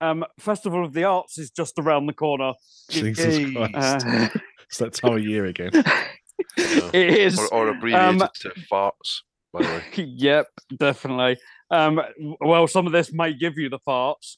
[0.00, 2.52] um, Festival of the Arts is just around the corner.
[2.90, 3.52] Jesus Yay.
[3.52, 4.06] Christ.
[4.06, 4.28] Uh,
[4.66, 5.70] it's that time of year again.
[6.56, 7.38] it is.
[7.38, 9.20] or, or abbreviated um, to farts,
[9.52, 10.04] by the way.
[10.16, 11.38] yep, definitely.
[11.70, 12.00] Um,
[12.40, 14.36] well, some of this may give you the farts.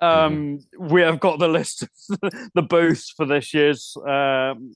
[0.00, 1.90] Um, We have got the list of
[2.54, 4.74] the booths for this year's um,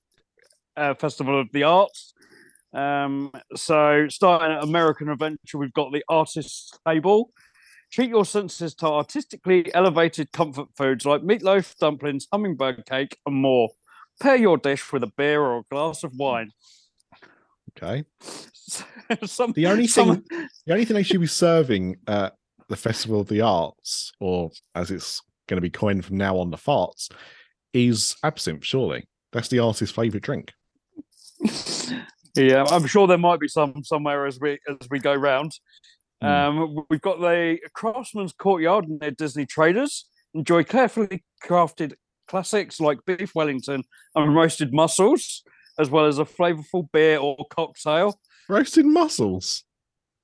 [0.76, 2.14] uh, Festival of the Arts.
[2.72, 7.30] Um, so, starting at American Adventure, we've got the Artists Table.
[7.90, 13.70] Treat your senses to artistically elevated comfort foods like meatloaf, dumplings, hummingbird cake, and more.
[14.20, 16.50] Pair your dish with a beer or a glass of wine.
[17.70, 18.04] Okay.
[19.24, 22.34] some, The only some- thing, the only thing they should be serving at
[22.68, 26.50] the Festival of the Arts, or as it's going to be coined from now on,
[26.50, 27.10] the farts,
[27.72, 28.64] is absinthe.
[28.64, 30.52] Surely that's the artist's favorite drink.
[32.36, 35.52] yeah, I'm sure there might be some somewhere as we as we go round.
[36.20, 36.26] Hmm.
[36.26, 40.06] Um, we've got the Craftsman's Courtyard near Disney Traders.
[40.34, 41.94] Enjoy carefully crafted
[42.28, 45.42] classics like beef Wellington and roasted mussels,
[45.78, 48.20] as well as a flavorful beer or cocktail.
[48.48, 49.64] Roasted mussels.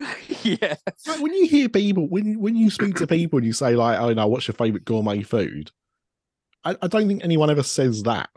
[0.43, 0.75] yeah,
[1.07, 3.99] Like, when you hear people, when when you speak to people and you say like,
[4.01, 5.71] "Oh no, what's your favorite gourmet food?"
[6.65, 8.29] I, I don't think anyone ever says that.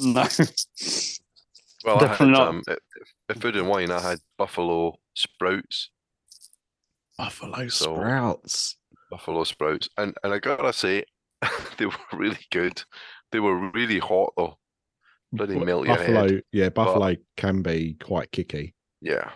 [0.00, 0.26] no,
[1.84, 2.48] Well, Definitely I had, not.
[2.48, 2.78] um, if,
[3.28, 5.90] if food and wine, I had buffalo sprouts,
[7.22, 8.76] Buffalo So- sprouts.
[9.10, 11.04] buffalo sprouts, and and I gotta say,
[11.78, 12.82] they were really good.
[13.30, 14.58] They were really hot though.
[15.32, 16.42] Bloody Bu- melt your buffalo, head.
[16.52, 18.74] yeah, buffalo can be quite kicky.
[19.00, 19.30] Yeah,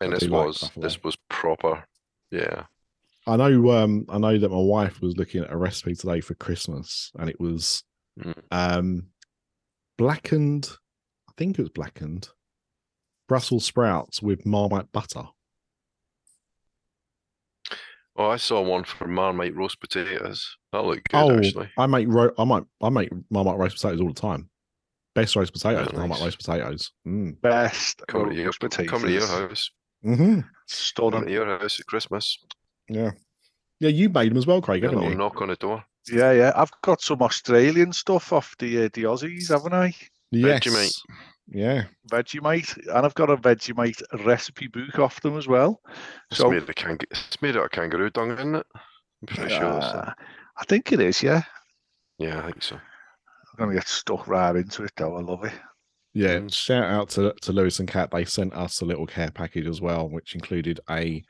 [0.00, 1.84] and I this do like was this was proper.
[2.30, 2.64] Yeah,
[3.26, 6.34] I know um I know that my wife was looking at a recipe today for
[6.34, 7.82] Christmas and it was
[8.20, 8.34] Mm.
[8.50, 9.06] um
[9.96, 10.68] blackened
[11.28, 12.28] I think it was blackened
[13.28, 15.24] Brussels sprouts with marmite butter.
[18.16, 20.56] Oh, I saw one for Marmite roast potatoes.
[20.72, 21.70] That looked good, oh, actually.
[21.78, 24.48] I make ro- I might I make marmite roast potatoes all the time.
[25.14, 26.92] Best roast potatoes, Very marmite roast potatoes.
[27.06, 27.40] Mm.
[27.40, 28.90] Best Come to your, roast potatoes.
[28.90, 29.70] come to your house.
[30.02, 30.40] hmm
[30.96, 32.38] Come to your house at Christmas.
[32.88, 33.10] Yeah.
[33.80, 35.16] Yeah, you made them as well, Craig, Get a haven't you?
[35.16, 35.84] knock on the door.
[36.10, 36.52] Yeah, yeah.
[36.54, 39.94] I've got some Australian stuff off the uh, the Aussies, haven't I?
[40.30, 40.60] Yes.
[40.64, 41.00] Vegemite.
[41.48, 41.84] Yeah.
[42.10, 45.80] Vegemite, and I've got a Vegemite recipe book off them as well.
[46.30, 48.66] It's So- made of kang- it's made out of kangaroo dung, isn't it?
[48.74, 49.72] I'm pretty sure.
[49.74, 49.86] That's.
[49.86, 50.12] Uh,
[50.56, 51.22] I think it is.
[51.22, 51.42] Yeah,
[52.18, 52.76] Yeah, I think so.
[52.76, 55.16] I'm gonna get stuck right into it though.
[55.16, 55.52] I love it.
[56.14, 56.52] Yeah, Mm.
[56.54, 58.10] shout out to, to Lewis and Cat.
[58.10, 61.22] They sent us a little care package as well, which included a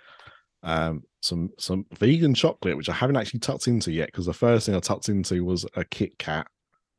[0.65, 4.67] um some some vegan chocolate, which I haven't actually tucked into yet because the first
[4.67, 6.47] thing I tucked into was a Kit Kat,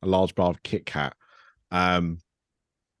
[0.02, 1.14] a large bar of Kit Kat.
[1.70, 2.18] Um,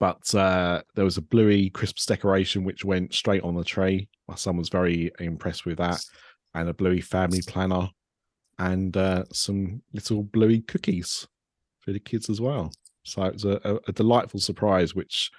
[0.04, 4.06] but uh, there was a bluey Christmas decoration which went straight on the tray.
[4.28, 5.98] My son was very impressed with that,
[6.52, 7.88] and a bluey family planner,
[8.58, 11.26] and uh, some little bluey cookies
[11.78, 12.70] for the kids as well.
[13.04, 15.30] So it was a, a, a delightful surprise, which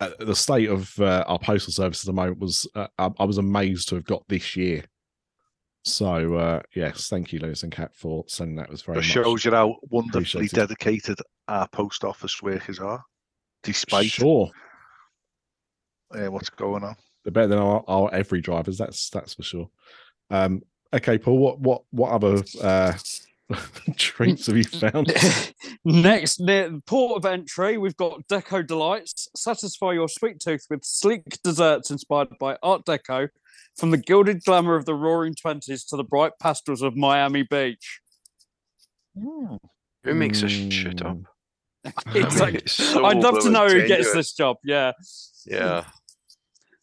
[0.00, 3.24] uh, the state of uh, our postal service at the moment was uh, I, I
[3.24, 4.84] was amazed to have got this year.
[5.84, 8.64] So uh, yes, thank you, Lewis and Cat, for sending that.
[8.64, 13.02] It was very It shows you how wonderfully dedicated our post office workers are,
[13.66, 14.50] despite sure.
[16.14, 16.96] uh, what's going on.
[17.24, 18.78] They're better than our, our every drivers.
[18.78, 19.68] That's that's for sure.
[20.30, 20.62] Um,
[20.94, 21.38] okay, Paul.
[21.38, 22.92] What what what other uh,
[23.96, 25.12] treats have you found?
[25.84, 29.28] Next, near the port of entry, we've got Deco Delights.
[29.36, 33.28] Satisfy your sweet tooth with sleek desserts inspired by Art Deco,
[33.76, 38.00] from the gilded glamour of the Roaring Twenties to the bright pastels of Miami Beach.
[39.16, 41.18] Who makes this shit up?
[42.06, 42.58] I mean, Exactly.
[42.60, 44.56] it's so I'd love to blooming know who gets this job.
[44.64, 44.92] Yeah.
[45.46, 45.84] Yeah.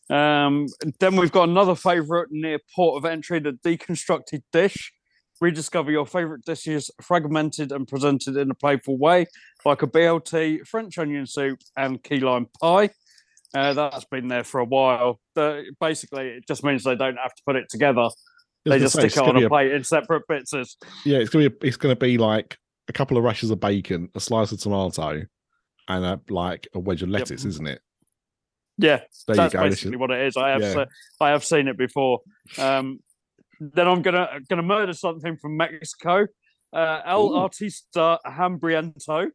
[0.09, 0.67] Um,
[0.99, 4.93] then we've got another favourite near port of entry, the deconstructed dish.
[5.41, 9.25] Rediscover your favourite dishes fragmented and presented in a playful way,
[9.65, 12.89] like a BLT, French onion soup, and key lime pie.
[13.53, 15.19] Uh, that's been there for a while.
[15.35, 18.07] The, basically, it just means they don't have to put it together.
[18.65, 20.53] They just say, stick it on be a a- plate in separate bits.
[21.03, 22.57] Yeah, it's gonna be it's gonna be like
[22.88, 25.21] a couple of rashes of bacon, a slice of tomato,
[25.88, 27.19] and a like a wedge of Yep.
[27.19, 27.81] lettuce, isn't it?
[28.77, 29.69] yeah, There that's you go.
[29.69, 30.36] This basically what it is.
[30.38, 30.73] I have Yeah.
[30.73, 30.86] se-
[31.21, 32.21] I have seen it before.
[32.57, 32.99] Um,
[33.59, 36.25] then I'm gonna gonna murder something from Mexico.
[36.73, 37.36] Uh, El Ooh.
[37.36, 39.29] Artista Hambriento,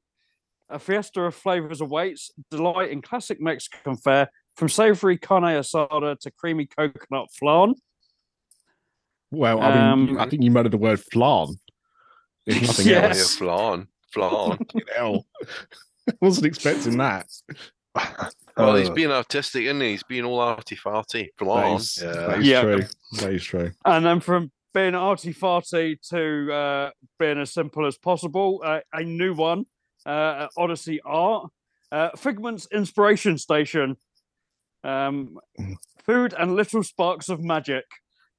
[0.68, 2.32] a fiesta of flavors awaits.
[2.50, 7.74] Delight in classic Mexican fare from savory carne asada to creamy coconut flan.
[9.30, 11.54] Well, I mean, Um, I think you murdered the word flan.
[12.48, 13.00] If nothing Yeah.
[13.02, 13.34] Yeah, else.
[13.36, 14.30] flan, flan.
[14.58, 15.26] Fucking hell.
[16.20, 17.26] Wasn't expecting that.
[18.56, 19.90] well, he's Uh, being artistic, isn't he?
[19.90, 21.28] He's being all arty farty.
[21.38, 21.76] That Flan.
[21.76, 22.12] is, Yeah.
[22.12, 22.62] that is Yeah.
[22.62, 22.82] true.
[23.20, 23.70] That is true.
[23.84, 29.02] And then from being arty farty to uh, being as simple as possible, uh, a
[29.02, 29.66] new one,
[30.06, 31.50] uh, Odyssey Art,
[31.92, 33.96] uh, Figment's Inspiration Station,
[34.84, 35.38] um,
[36.06, 37.84] food and little sparks of magic.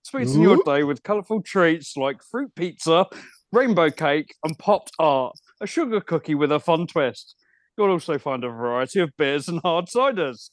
[0.03, 3.05] Sweeten your day with colourful treats like fruit pizza,
[3.51, 5.35] rainbow cake, and popped art.
[5.61, 7.35] A sugar cookie with a fun twist.
[7.77, 10.49] You'll also find a variety of beers and hard ciders.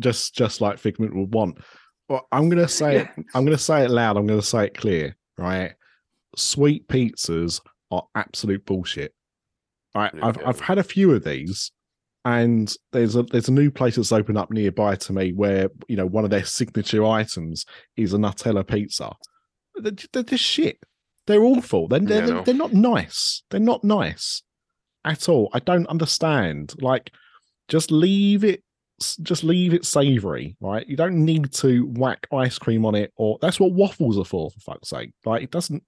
[0.00, 1.58] Just just like Figment would want.
[2.08, 5.16] Well, I'm gonna say it, I'm gonna say it loud, I'm gonna say it clear,
[5.38, 5.72] right?
[6.36, 7.60] Sweet pizzas
[7.90, 9.14] are absolute bullshit.
[9.94, 10.12] Right.
[10.14, 10.48] Yeah, I've yeah.
[10.48, 11.70] I've had a few of these,
[12.24, 15.96] and there's a there's a new place that's opened up nearby to me where you
[15.96, 17.64] know one of their signature items
[17.96, 19.12] is a Nutella pizza.
[19.76, 20.78] They're, they're just shit.
[21.26, 21.88] They're awful.
[21.88, 22.42] They're, they're, Yeah, know.
[22.42, 23.42] they're not nice.
[23.50, 24.42] They're not nice
[25.04, 25.48] at all.
[25.52, 26.74] I don't understand.
[26.80, 27.10] Like,
[27.68, 28.62] just leave it.
[29.22, 30.86] Just leave it savory, right?
[30.86, 34.50] You don't need to whack ice cream on it, or that's what waffles are for.
[34.52, 35.82] For fuck's sake, like it doesn't.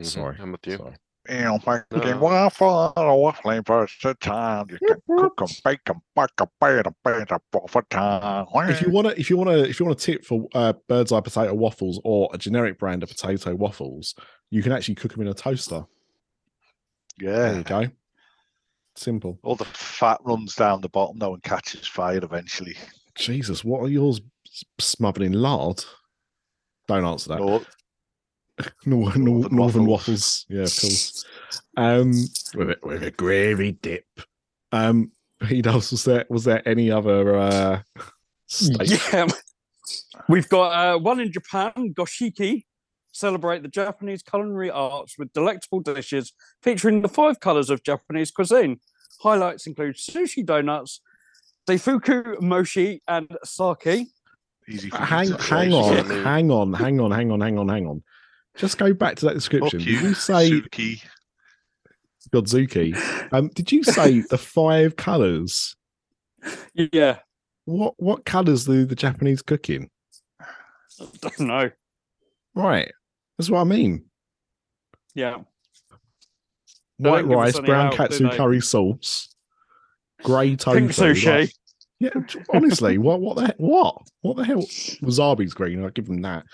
[0.00, 0.76] Mhm, Sorry, I'm with you.
[0.76, 0.94] sorry.
[1.28, 2.18] You know, making No.
[2.20, 4.66] waffle or flavors at time.
[4.70, 8.46] You can cook 'em, bake 'em, bake 'em, bake 'em, bake 'em, for time.
[8.68, 10.72] if you want to if you want to if you want to tip for uh,
[10.88, 14.14] Birds Eye potato waffles or a generic brand of potato waffles
[14.50, 15.84] you can actually cook them in a toaster
[17.18, 17.90] Yeah, there you go
[18.96, 22.76] simple All the fat runs down the bottom though and catches fire eventually.
[23.16, 24.20] jesus what are yours
[24.78, 25.84] smothering lard
[26.88, 27.64] don't answer that No,
[28.86, 30.46] Nor- nor- northern, Northern waffles.
[30.48, 31.24] yeah of course
[31.76, 32.12] um
[32.54, 34.06] with a, with a gravy dip
[34.72, 35.10] um
[35.42, 37.82] Pete, else was there was there any other uh
[38.46, 39.00] steak?
[39.12, 39.26] Yeah.
[40.28, 42.64] We've got uh, one in Japan, Goshiki.
[43.12, 46.32] Celebrate the Japanese culinary arts with delectable dishes
[46.62, 48.80] featuring the five colors of Japanese cuisine.
[49.22, 51.00] Highlights include sushi donuts,
[51.68, 54.08] daifuku, mochi, and sake.
[54.68, 58.02] easy hang, hang on, hang on, hang on, hang on, hang on, hang on.
[58.56, 59.80] Just go back to that description.
[59.80, 61.02] Fuck Did you, you say Suki.
[62.30, 63.32] Godzuki?
[63.32, 65.76] Um, did you say the five colours?
[66.74, 67.18] Yeah,
[67.64, 69.90] What what colours do the Japanese cook in?
[70.40, 71.70] I don't know.
[72.54, 72.90] Right,
[73.36, 74.04] that's what I mean.
[75.14, 75.38] Yeah,
[76.98, 79.34] White don't give us rice, brown out, katsu curry sauce,
[80.22, 80.78] grey tofu.
[80.80, 81.26] pink sushi.
[81.26, 81.52] like-
[81.98, 82.10] yeah,
[82.52, 84.62] honestly, what what the he- what what the hell?
[84.62, 85.82] Wasabi's green.
[85.82, 86.44] I'll give them that.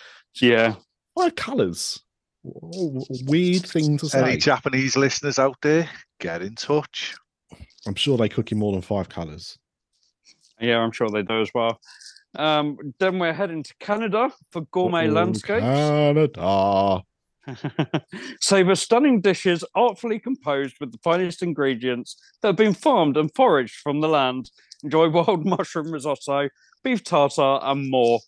[0.41, 0.77] Yeah,
[1.19, 2.01] Five colours.
[2.45, 4.23] Weird thing to say.
[4.23, 5.89] Any Japanese listeners out there,
[6.21, 7.15] get in touch.
[7.87, 9.59] I'm sure they cook in more than five colours.
[10.61, 11.81] yeah, I'm sure they do as well.
[12.37, 15.63] Um, then we're heading to Canada for gourmet Oh, landscapes.
[15.63, 17.03] Canada.
[18.41, 23.77] Savour stunning dishes artfully composed with the finest ingredients that have been farmed and foraged
[23.83, 24.51] from the land.
[24.83, 26.49] Enjoy wild mushroom risotto,
[26.83, 28.21] beef tartare, and more.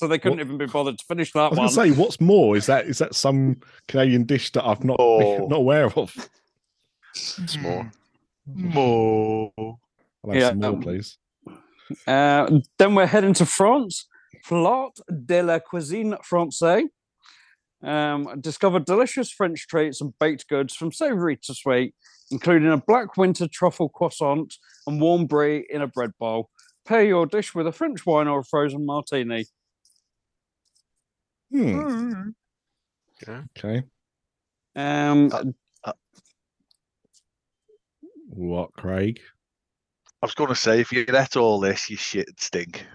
[0.00, 1.84] So they couldn't What- even be bothered to finish that I that was one.
[1.88, 2.56] going to say, what's more?
[2.56, 5.46] Is that is that some Canadian dish that I've not Oh.
[5.50, 6.14] not aware of?
[7.14, 7.92] It's more.
[8.46, 9.52] More.
[9.58, 9.78] I'll
[10.32, 11.18] have Yeah, some more, um, please.
[12.06, 14.06] Uh, then we're heading to France.
[14.44, 14.92] Flat
[15.26, 16.88] de la cuisine française.
[17.82, 21.94] Um, discover delicious French treats and baked goods from savoury to sweet,
[22.30, 24.54] including a black winter truffle croissant
[24.86, 26.48] and warm brie in a bread bowl.
[26.86, 29.44] Pair your dish with a French wine or a frozen martini.
[31.50, 32.30] Hmm.
[33.26, 33.42] Yeah.
[33.58, 33.82] Okay.
[34.76, 35.54] Um,
[38.32, 39.20] What, Craig?
[40.22, 42.86] I was going to say, if you ate all this, you shit would stink.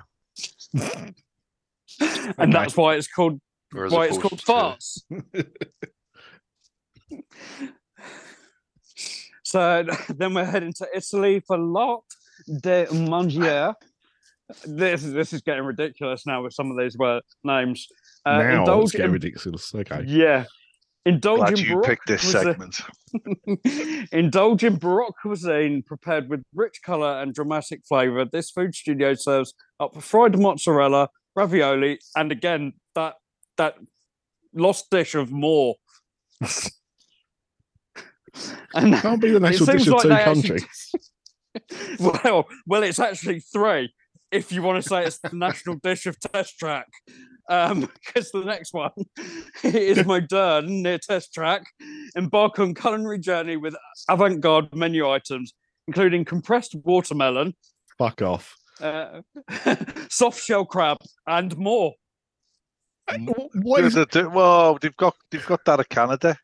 [0.74, 3.40] and that's why it's called
[3.76, 5.46] Or as why it's called opposed to- farts.
[9.44, 9.86] so
[10.16, 12.04] then we're heading to Italy for lot.
[12.62, 13.74] de Mangier.
[14.66, 17.88] This this is getting ridiculous now with some of these word names.
[18.26, 19.74] Uh, now it's indulge getting in- ridiculous.
[19.76, 20.04] Okay.
[20.08, 20.46] Yeah.
[21.08, 22.82] Indulge Glad in you Baroque picked this cuisine- segment.
[24.12, 28.26] Indulge in Baroque cuisine prepared with rich colour and dramatic flavour.
[28.26, 33.16] This food studio serves up fried mozzarella, ravioli, and again that
[33.58, 33.76] that
[34.54, 35.76] lost dish of more.
[38.74, 40.92] and Can't be the national dish of like two they actually- countries.
[42.00, 43.94] well, well, it's actually three.
[44.32, 46.88] If you want to say it's the national dish of Test Track,
[47.50, 48.92] Um, because the next one
[49.64, 51.64] is modern near Test Track.
[52.16, 53.76] Embark on culinary journey with
[54.10, 55.54] avant-garde menu items,
[55.88, 57.54] including compressed watermelon,
[57.98, 58.56] Fuck off.
[58.82, 59.22] uh,
[60.10, 61.94] soft shell crab, and more.
[63.62, 66.38] What is They- they- well, they've got they've got that of Canada.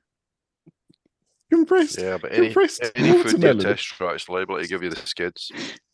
[1.52, 2.00] compressed?
[2.00, 3.60] Yeah, but any, Compressed any food near watermelon.
[3.60, 5.52] test tracks liable to give you the skids.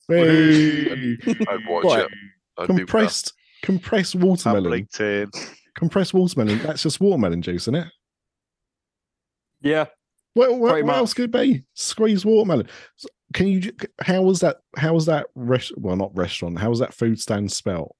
[0.09, 1.17] Hey.
[1.49, 2.11] I'd watch Right, it.
[2.57, 2.85] I'd be there.
[2.85, 3.33] compressed
[3.63, 4.87] compressed watermelon.
[5.75, 6.59] Compressed watermelon.
[6.59, 7.87] That's just watermelon juice, isn't it?
[9.61, 9.85] Yeah,
[10.35, 11.63] What, what, what else could it be?
[11.73, 12.67] Squeeze watermelon.
[13.33, 13.71] Can you?
[14.01, 14.57] How was that?
[14.77, 15.27] How was that?
[15.35, 16.59] Res- well, not restaurant.
[16.59, 17.95] How was that food stand spelt?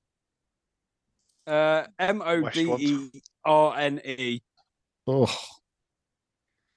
[1.47, 4.41] uh, M O D E R N E.
[5.07, 5.33] Oh,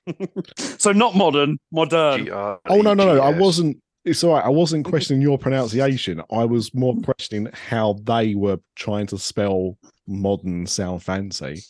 [0.56, 2.24] So not modern, modern.
[2.26, 2.60] G-R-E-G-S.
[2.70, 3.20] oh no, no, no!
[3.22, 3.76] I wasn't.
[4.10, 4.44] It's all right.
[4.44, 6.20] I wasn't questioning your pronunciation.
[6.32, 11.62] I was more questioning how they were trying to spell modern sound fancy.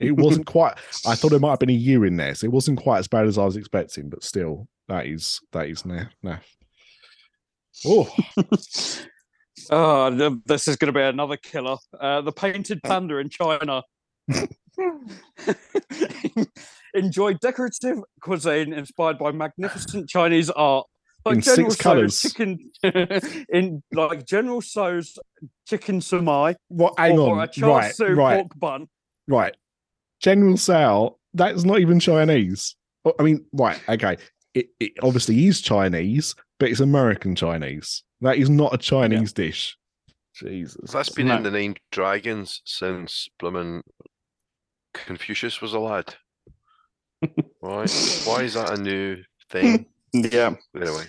[0.00, 0.74] It wasn't quite.
[1.04, 3.08] I thought it might have been a year in there, so it wasn't quite as
[3.08, 4.08] bad as I was expecting.
[4.10, 6.10] But still, that is that is naff.
[6.24, 6.42] naff.
[7.86, 8.12] Oh,
[9.70, 11.76] Oh, this is going to be another killer.
[11.98, 13.82] Uh, the painted panda in China.
[16.94, 20.86] Enjoy decorative cuisine inspired by magnificent Chinese art.
[21.28, 22.20] Like In General six Tso's colours.
[22.22, 22.70] chicken
[23.52, 25.18] in like General So's
[25.68, 26.94] chicken sumai what?
[26.98, 27.48] Hang or a on.
[27.50, 28.36] char Right, siu right.
[28.40, 28.88] pork bun.
[29.26, 29.56] right.
[30.20, 32.74] General Sao, that's not even Chinese.
[33.04, 34.16] Oh, I mean, right, okay.
[34.54, 38.02] It, it obviously is Chinese, but it's American Chinese.
[38.20, 39.76] That is not a Chinese dish.
[40.34, 40.90] Jesus.
[40.90, 41.36] That's been No.
[41.36, 43.82] in the name Dragons since Bloomin'
[44.94, 46.14] Confucius was a lad.
[47.60, 47.86] Why?
[48.24, 49.18] Why is that a new
[49.50, 49.86] thing?
[50.12, 50.54] Yeah.
[50.74, 51.04] Anyway,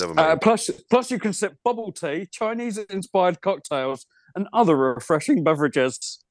[0.00, 6.22] never Uh, plus, plus you can sip bubble tea, Chinese-inspired cocktails, and other refreshing beverages.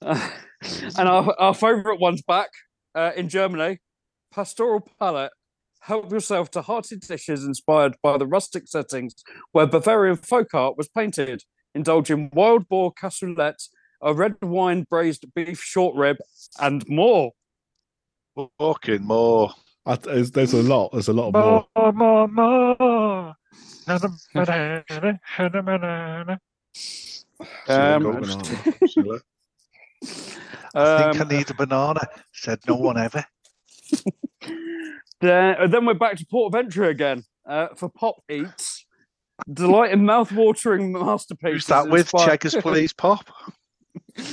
[0.00, 0.30] Uh,
[0.98, 2.48] and our, our favourite one's back
[2.94, 3.78] uh, in Germany.
[4.32, 5.32] Pastoral Palette.
[5.80, 9.14] Help yourself to hearty dishes inspired by the rustic settings
[9.52, 11.42] where Bavarian folk art was painted.
[11.74, 13.68] Indulge in wild boar cassoulet,
[14.02, 16.16] a red wine braised beef short rib,
[16.60, 17.32] and more.
[18.58, 19.52] Fucking more.
[19.88, 20.92] I, there's, there's a lot.
[20.92, 21.66] There's a lot more.
[21.76, 23.34] More, more, more.
[23.88, 23.98] I
[27.68, 28.40] Um, Got banana.
[30.74, 32.00] um, think I need a banana.
[32.32, 33.24] Said no one ever.
[35.20, 38.84] Then, uh, then we're back to Port of Entry again uh, for Pop Eats.
[39.52, 41.54] Delight in mouth-watering masterpieces.
[41.54, 42.00] Who's that with?
[42.02, 43.24] inspired- Checkers, please, Pop.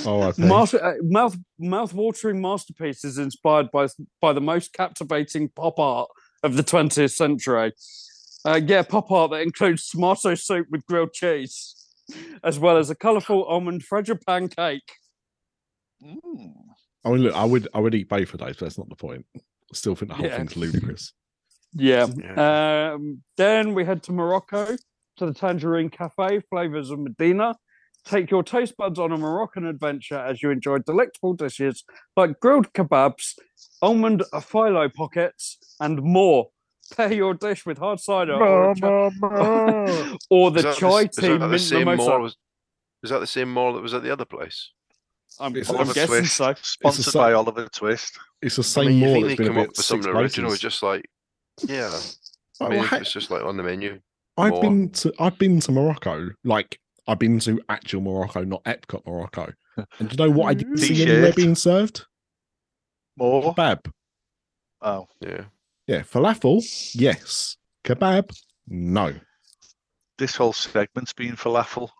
[0.06, 0.48] Oh, I think.
[0.48, 3.88] Master, uh, mouth mouth-watering masterpieces inspired by
[4.22, 6.10] by the most captivating pop art
[6.44, 7.74] of the 20th century.
[8.46, 11.76] Uh, yeah, pop art that includes tomato soup with grilled cheese,
[12.44, 14.92] as well as a colourful almond frangipane cake.
[16.04, 16.54] Mm.
[17.04, 18.96] I mean, look, I would, I would eat both of those, but that's not the
[18.96, 19.26] point.
[19.36, 19.40] I
[19.74, 20.38] still think the whole Yeah.
[20.38, 21.14] thing's ludicrous.
[21.74, 22.08] Yeah.
[22.16, 22.92] Yeah.
[22.94, 24.76] Um, then we head to Morocco
[25.18, 27.56] to the Tangerine Cafe, flavors of Medina.
[28.06, 31.84] Take your taste buds on a Moroccan adventure as you enjoy delectable dishes
[32.16, 33.34] like grilled kebabs,
[33.82, 36.50] almond phyllo pockets, and more.
[36.96, 41.16] Pair your dish with hard cider or, a cha- or the Is that chai is
[41.16, 42.10] tea that the same mimosa.
[42.12, 42.22] mall?
[42.22, 42.36] Was,
[43.02, 44.70] is that the same mall that was at the other place?
[45.40, 46.36] I'm, It's I'm Oliver guessing Twist.
[46.36, 46.54] so.
[46.62, 48.20] Sponsored sa- by Oliver Twist.
[48.44, 49.88] It's the I same mean, you more think that's they been come up with six
[49.88, 50.50] something original?
[50.50, 50.62] places.
[50.62, 51.06] Just like,
[51.64, 52.00] yeah.
[52.62, 54.00] I mean, well, if it's just like on the menu.
[54.38, 54.62] I've more.
[54.62, 56.30] been to I've been to Morocco.
[56.44, 59.52] Like I've been to actual Morocco, not Epcot Morocco.
[60.00, 61.36] And do you know what I didn't see anywhere T-shirt.
[61.36, 62.06] being served?
[63.18, 63.54] More.
[63.54, 63.92] Kebab.
[64.82, 65.44] Oh, Yeah.
[65.88, 66.64] Yeah, falafel.
[66.96, 67.58] Yes.
[67.84, 68.30] Kebab.
[68.68, 69.14] No.
[70.18, 71.90] this whole segment's been falafel.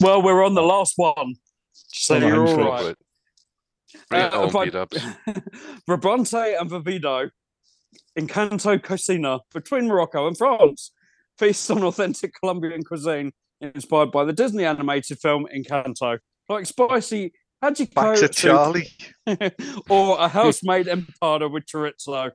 [0.00, 1.36] Well, we're on the last one.
[1.72, 2.64] So Oh, you're I'm all sure.
[2.70, 2.96] right.
[4.12, 4.98] Uh, it on, if I- P Dubs.
[5.88, 7.30] Vibrante and Vivido
[8.18, 10.90] Encanto Cocina between Morocco and France.
[11.38, 16.18] Feast on authentic Colombian cuisine inspired by the Disney animated film Encanto,
[16.48, 17.32] like spicy
[17.62, 18.88] hajiko Back to Charlie.
[19.90, 22.30] or a house-made empanada with chorizo.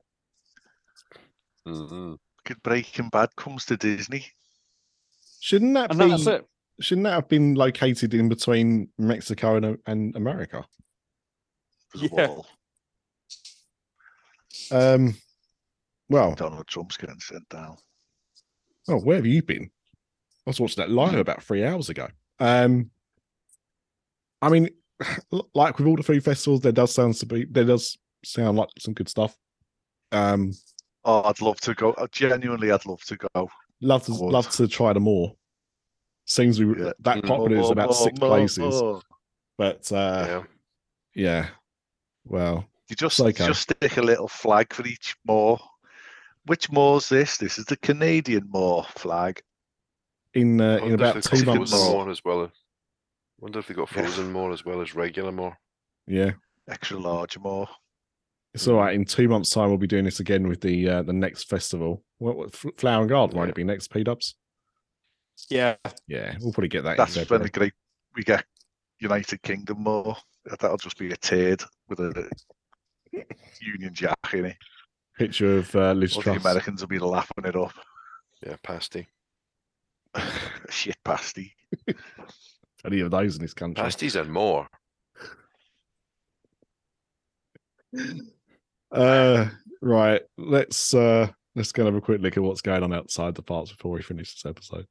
[1.66, 2.18] Mhm.
[2.44, 4.26] fucking Breaking Bad comes to Disney.
[5.40, 6.08] Shouldn't that And be?
[6.08, 6.44] that's it.
[6.80, 10.64] Shouldn't that have been located in between Mexico and, and America?
[11.94, 12.36] Yeah.
[14.70, 15.14] Um.
[16.08, 17.76] Well, Donald Trump's getting sent down.
[18.88, 19.70] Oh, where have you been?
[20.46, 22.08] I was watching that live about three hours ago.
[22.38, 22.90] Um.
[24.40, 24.68] I mean,
[25.54, 28.68] like with all the food festivals, there does sound to be there does sound like
[28.78, 29.36] some good stuff.
[30.10, 30.52] Um.
[31.04, 31.94] Oh, I'd love to go.
[32.12, 33.48] Genuinely, I'd love to go.
[33.80, 35.36] Love to love to try them all.
[36.26, 36.92] Seems we Yeah.
[37.00, 38.80] that popular is about six places,
[39.58, 40.42] but uh, yeah.
[41.14, 41.48] yeah.
[42.24, 43.46] Well, You just okay.
[43.46, 45.58] just stick a little flag for each moor.
[46.46, 47.36] Which moor's this?
[47.36, 49.40] This is the Canadian moor flag.
[50.34, 52.50] in uh, in about two months, frozen more as well.
[53.38, 54.02] Wonder if they got Yeah.
[54.02, 55.56] frozen more as well as regular more.
[56.06, 56.32] yeah,
[56.68, 57.68] Extra large moor.
[58.54, 58.94] it's all right.
[58.94, 62.02] In two months' time, we'll be doing this again with the uh, the next festival.
[62.18, 63.88] What, what F- Flower and Garden won't it be next?
[63.88, 64.34] P Dubs.
[65.50, 65.76] Yeah.
[66.08, 66.96] Yeah, we'll probably get that.
[66.96, 67.50] That's in when February.
[67.50, 67.72] the great
[68.14, 68.44] we get
[69.00, 70.16] United Kingdom moor.
[70.44, 72.28] That'll just be a turd with a
[73.60, 74.56] Union Jack in it.
[75.18, 77.72] Picture of uh, Liz All the Americans will be lapping it up.
[78.44, 79.06] Yeah, pasty.
[80.70, 81.54] Shit pasty.
[82.84, 83.82] Any of those in this country?
[83.82, 84.66] Pasties and more.
[88.90, 89.48] Uh,
[89.80, 90.20] right.
[90.36, 93.40] Let's uh, let's go and have a quick look at what's going on outside the
[93.40, 94.86] parts before we finish this episode.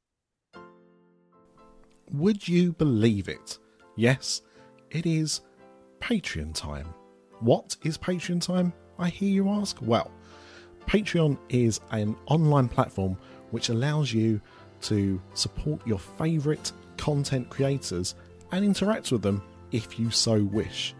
[2.10, 3.60] Would you believe it?
[3.94, 4.42] Yes,
[4.90, 5.42] it is
[6.00, 6.92] Patreon time.
[7.38, 8.72] What is Patreon time?
[9.02, 9.76] I hear you ask.
[9.82, 10.10] Well,
[10.86, 13.18] Patreon is an online platform
[13.50, 14.40] which allows you
[14.82, 18.14] to support your favorite content creators
[18.52, 19.42] and interact with them
[19.72, 20.94] if you so wish.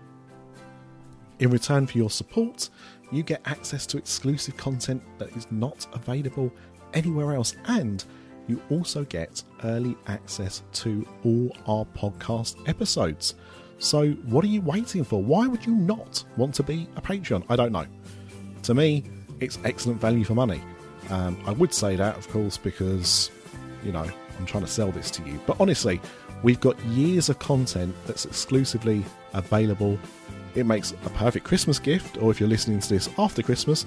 [1.39, 2.71] In return for your support,
[3.11, 6.53] you get access to exclusive content that is not available
[6.95, 8.05] anywhere else, and
[8.49, 13.35] you also get early access to all our podcast episodes.
[13.83, 15.21] So, what are you waiting for?
[15.21, 17.43] Why would you not want to be a Patreon?
[17.49, 17.85] I don't know.
[18.63, 19.03] To me,
[19.41, 20.63] it's excellent value for money.
[21.11, 23.33] Um, I would say that, of course, because,
[23.83, 24.07] you know,
[24.39, 25.41] I'm trying to sell this to you.
[25.49, 26.01] But honestly,
[26.45, 29.99] we've got years of content that's exclusively available.
[30.55, 33.85] It makes a perfect Christmas gift, or if you're listening to this after Christmas,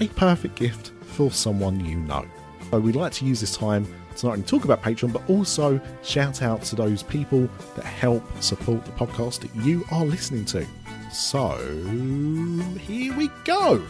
[0.00, 2.26] a perfect gift for someone you know.
[2.72, 3.86] So we'd like to use this time
[4.24, 8.84] not only talk about Patreon, but also shout out to those people that help support
[8.84, 10.66] the podcast that you are listening to.
[11.12, 11.56] So
[12.78, 13.82] here we go.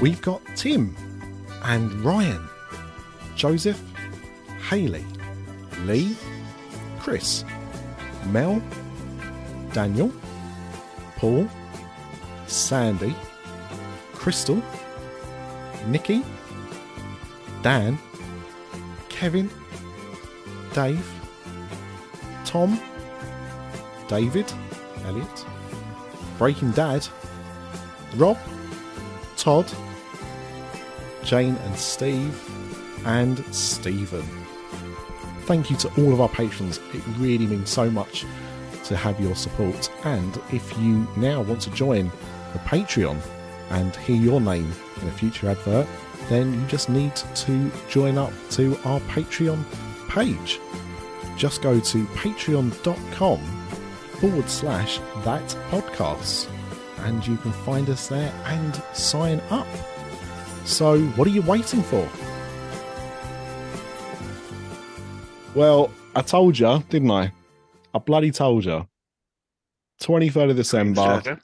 [0.00, 0.96] We've got Tim
[1.62, 2.48] and Ryan,
[3.36, 3.80] Joseph,
[4.68, 5.04] Haley,
[5.84, 6.16] Lee,
[6.98, 7.44] Chris,
[8.26, 8.62] Mel,
[9.72, 10.12] Daniel,
[11.16, 11.48] Paul,
[12.46, 13.14] Sandy,
[14.12, 14.62] Crystal,
[15.86, 16.24] Nikki,
[17.62, 17.98] Dan,
[19.20, 19.50] Kevin,
[20.72, 21.06] Dave,
[22.46, 22.80] Tom,
[24.08, 24.50] David,
[25.04, 25.46] Elliot,
[26.38, 27.06] Breaking Dad,
[28.16, 28.38] Rob,
[29.36, 29.70] Todd,
[31.22, 32.34] Jane and Steve,
[33.04, 34.26] and Stephen.
[35.42, 36.78] Thank you to all of our patrons.
[36.94, 38.24] It really means so much
[38.84, 39.90] to have your support.
[40.04, 42.10] And if you now want to join
[42.54, 43.20] the Patreon
[43.68, 45.86] and hear your name in a future advert,
[46.30, 49.64] then you just need to join up to our Patreon
[50.08, 50.60] page.
[51.36, 53.38] Just go to patreon.com
[54.20, 56.48] forward slash that podcast
[57.00, 59.66] and you can find us there and sign up.
[60.64, 62.08] So, what are you waiting for?
[65.54, 67.32] Well, I told you, didn't I?
[67.92, 68.86] I bloody told you.
[70.00, 71.40] 23rd of December.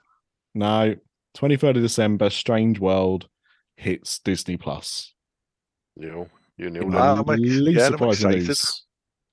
[0.55, 0.95] No,
[1.37, 3.29] 23rd of December, Strange World
[3.77, 5.13] hits Disney Plus.
[5.97, 6.91] You know, you.
[6.95, 8.59] Ah, I'm least yeah, I'm excited.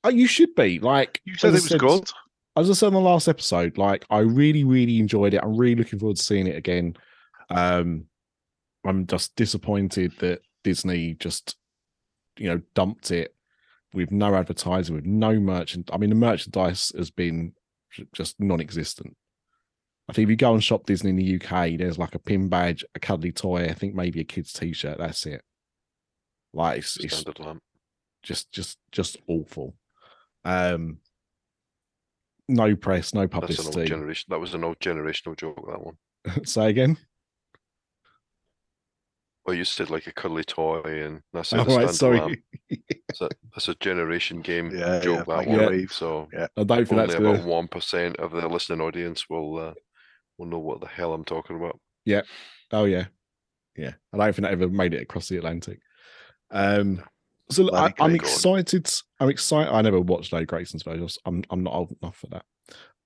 [0.04, 0.80] Oh, you should be.
[0.80, 2.10] Like You said it was good.
[2.56, 5.42] As I said on the last episode, like I really, really enjoyed it.
[5.42, 6.96] I'm really looking forward to seeing it again.
[7.50, 8.06] Um,
[8.86, 11.56] I'm just disappointed that Disney just,
[12.38, 13.34] you know, dumped it
[13.94, 15.90] with no advertising, with no merchant.
[15.92, 17.54] I mean, the merchandise has been
[18.14, 19.16] just non-existent.
[20.10, 22.50] I think if you go and shop Disney in the UK, there's like a pin
[22.50, 24.98] badge, a cuddly toy, I think maybe a kid's t-shirt.
[24.98, 25.42] That's it.
[26.54, 27.64] Like it's, it's lamp.
[28.22, 29.76] just just just awful.
[30.46, 30.98] Um
[32.50, 33.86] no press, no That's an old publicity.
[33.88, 34.28] generation.
[34.30, 35.66] That was an old generational joke.
[35.68, 35.98] That one.
[36.46, 36.98] Say again.
[39.46, 42.44] Well, you said like a cuddly toy, and that's a All right, standard sorry.
[43.10, 45.28] That's a, that's a generation game Yeah, joke.
[45.28, 45.60] yeah, that one.
[45.60, 45.92] a wave.
[45.92, 49.74] So I don't think only that's about one percent of the listening audience will uh,
[50.38, 51.80] will know what the hell I'm talking about.
[52.06, 52.22] Yeah.
[52.72, 53.06] Oh yeah.
[53.76, 53.94] Yeah.
[54.12, 55.80] I don't think that ever made it across the Atlantic.
[56.52, 57.04] Um,
[57.50, 58.90] so Bloody I, I'm excited.
[59.20, 59.72] I'm excited.
[59.72, 61.08] I never watched Larry Grayson's version.
[61.26, 62.46] I'm I'm not old enough for that.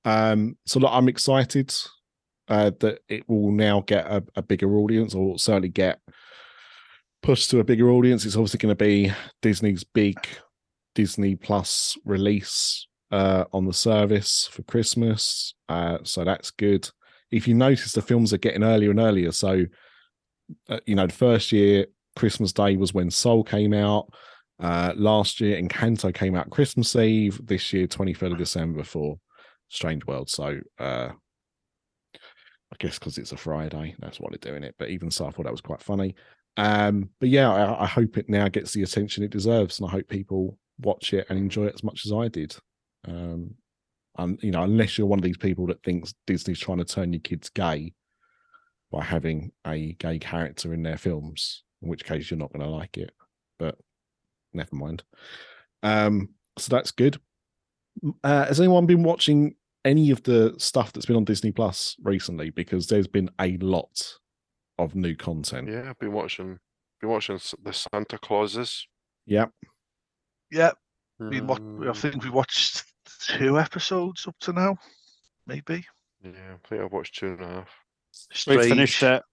[0.05, 1.73] Um, so look, I'm excited
[2.47, 5.99] uh, that it will now get a, a bigger audience, or certainly get
[7.21, 8.25] pushed to a bigger audience.
[8.25, 9.11] It's obviously going to be
[9.41, 10.15] Disney's big
[10.95, 15.53] Disney Plus release uh, on the service for Christmas.
[15.67, 16.89] Uh, so that's good.
[17.31, 19.31] If you notice, the films are getting earlier and earlier.
[19.31, 19.65] So,
[20.69, 24.11] uh, you know, the first year Christmas Day was when Soul came out.
[24.59, 27.39] Uh, last year, Encanto came out Christmas Eve.
[27.45, 29.19] This year, 23rd of December for
[29.69, 30.29] Strange World.
[30.29, 31.09] So, uh,
[32.71, 34.75] I guess because it's a Friday, that's why they're doing it.
[34.77, 36.15] But even so, I thought that was quite funny.
[36.57, 39.91] Um, but yeah, I, I hope it now gets the attention it deserves, and I
[39.91, 42.55] hope people watch it and enjoy it as much as I did.
[43.07, 43.55] Um,
[44.17, 47.13] and you know, unless you're one of these people that thinks Disney's trying to turn
[47.13, 47.93] your kids gay
[48.91, 52.69] by having a gay character in their films, in which case you're not going to
[52.69, 53.11] like it.
[53.59, 53.77] But
[54.53, 55.03] never mind.
[55.83, 57.19] Um, so that's good.
[58.23, 62.49] Uh, has anyone been watching any of the stuff that's been on Disney Plus recently?
[62.49, 64.13] Because there's been a lot
[64.77, 65.69] of new content.
[65.69, 66.59] Yeah, I've been watching.
[67.01, 68.87] Been watching the Santa Clauses.
[69.25, 69.51] Yep.
[70.49, 70.71] Yeah,
[71.19, 72.83] we what I Mm, think we watched
[73.25, 74.77] two episodes up to now,
[75.45, 75.85] maybe.
[76.23, 77.69] Yeah, I think I've watched two and a half.
[78.47, 79.23] We finished it.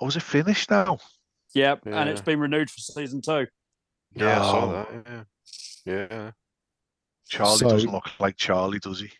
[0.00, 0.98] Oh, is it finished now?
[1.54, 3.46] Yep, and it's been renewed for season two.
[4.14, 5.26] Yeah, I saw that.
[5.86, 6.30] Yeah, yeah.
[7.28, 9.10] Charlie So- doesn't look like Charlie, does he?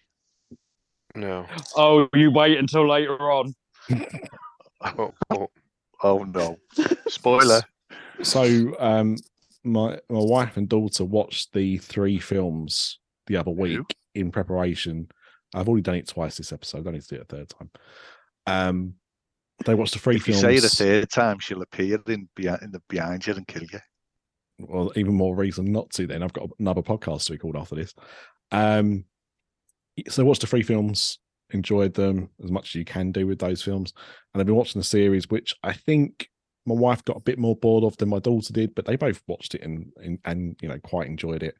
[1.14, 1.47] No.
[1.77, 3.55] Oh, you wait until later on.
[4.83, 5.49] Oh, oh,
[6.03, 6.59] Oh no!
[7.09, 7.62] Spoiler.
[8.22, 9.16] So um
[9.64, 15.09] my my wife and daughter watched the three films the other week in preparation.
[15.55, 16.79] I've already done it twice this episode.
[16.79, 17.70] I don't need to do it a third time.
[18.47, 18.95] Um
[19.64, 20.43] they watched the three If you films.
[20.43, 23.62] say it a third time, she'll appear in behind in the behind you and kill
[23.62, 23.79] you.
[24.59, 26.07] well, even more reason not to.
[26.07, 27.95] Then I've got another podcast to be called after this.
[28.53, 29.05] Um,
[30.09, 31.18] so watched the three films,
[31.51, 33.95] enjoyed them as much as you can do with those films,
[34.35, 36.29] and I've been watching the series, which I think
[36.66, 39.22] my wife got a bit more bored of than my daughter did, but they both
[39.27, 41.55] watched it and and, and you know quite enjoyed it.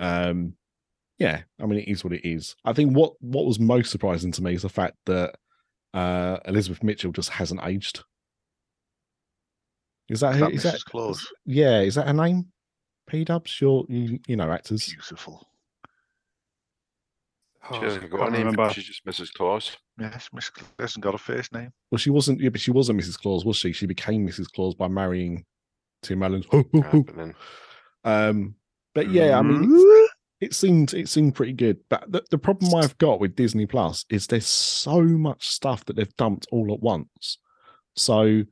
[0.00, 0.54] Um,
[1.18, 2.54] yeah, I mean it is what it is.
[2.64, 5.34] I think what what was most surprising to me is the fact that
[5.94, 8.02] uh Elizabeth Mitchell just hasn't aged.
[10.08, 10.44] Is that Is who?
[10.46, 10.84] that Is that Mrs.
[10.84, 11.28] Claus?
[11.44, 12.46] yeah, is that her name?
[13.08, 14.86] P Dubs, you're you you know actors.
[14.88, 15.46] Beautiful.
[17.70, 18.46] she Oh, hasn't got can't a name.
[18.46, 18.70] remember.
[18.72, 19.32] She's just Mrs.
[19.32, 19.76] Claus.
[20.00, 21.70] Yes, Miss Claus hasn't got a first name.
[21.90, 22.40] Well, she wasn't.
[22.40, 23.18] Yeah, but she wasn't Mrs.
[23.18, 23.72] Claus, was she?
[23.72, 24.46] She became Mrs.
[24.52, 25.44] Claus by marrying
[26.02, 26.64] Tim but
[28.04, 28.54] Um,
[28.94, 30.07] but yeah, I mean, it's-
[30.40, 31.78] it seemed it seemed pretty good.
[31.88, 35.96] But the, the problem I've got with Disney Plus is there's so much stuff that
[35.96, 37.38] they've dumped all at once.
[37.96, 38.42] So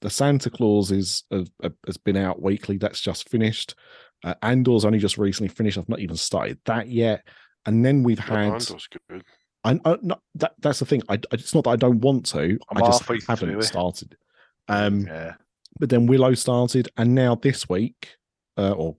[0.00, 2.78] the Santa Claus is uh, uh, has been out weekly.
[2.78, 3.74] That's just finished.
[4.22, 5.76] Uh, Andor's only just recently finished.
[5.76, 7.26] I've not even started that yet.
[7.66, 8.52] And then we've oh, had.
[8.52, 9.22] Andor's good.
[9.64, 11.02] I, I no, that that's the thing.
[11.08, 12.58] I, I- it's not that I don't want to.
[12.70, 14.16] I'm I just haven't started.
[14.68, 15.34] Um, Yeah.
[15.78, 18.16] but then Willow started, and now this week,
[18.56, 18.96] uh, or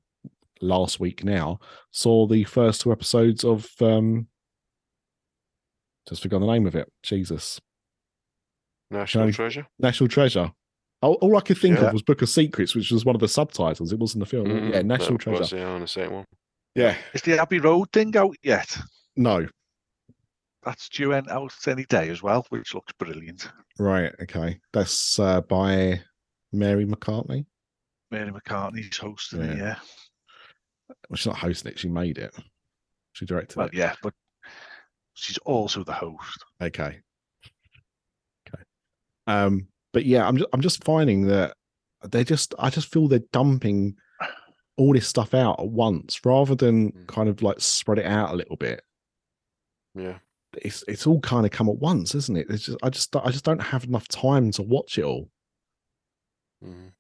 [0.62, 1.60] last week now,
[1.92, 4.28] saw the first two episodes of um,
[6.08, 6.92] just forgot the name of it.
[7.04, 7.60] Jesus,
[8.92, 9.32] National.
[9.32, 9.68] Treasure.
[9.80, 10.52] National Treasure.
[11.02, 11.86] All, all I could think Yeah.
[11.88, 13.92] of was Book of Secrets, which was one of the subtitles.
[13.92, 14.48] It wasn't the film.
[14.48, 15.40] Mm, yeah, National Treasure.
[15.40, 16.26] Was, yeah, on the second one.
[16.76, 18.78] Yeah, Is the Abbey Road thing out yet?
[19.16, 19.48] no,
[20.64, 23.50] That's due out any day as well, which looks brilliant.
[23.80, 24.60] right, okay.
[24.74, 26.02] That's uh, by
[26.52, 27.46] Mary McCartney.
[28.12, 29.76] Mary McCartney's hosting it, Yeah.
[30.90, 30.96] Yeah.
[31.10, 32.34] Well, she's not hosting it; she made it.
[33.14, 33.74] She directed Well, it.
[33.74, 34.14] yeah, but
[35.14, 36.44] she's also the host.
[36.62, 37.00] Okay.
[38.48, 38.64] Okay.
[39.28, 41.56] Um, but yeah, I'm just I'm just finding that
[42.04, 43.96] they just I just feel they're dumping
[44.78, 47.08] all this stuff out at once rather than Mm.
[47.08, 48.84] kind of like spread it out a little bit.
[49.96, 50.18] Yeah.
[50.62, 52.48] It's it's all kind of come at once, isn't it?
[52.50, 55.30] It's just I just I just don't have enough time to watch it all.
[56.64, 56.92] Mm.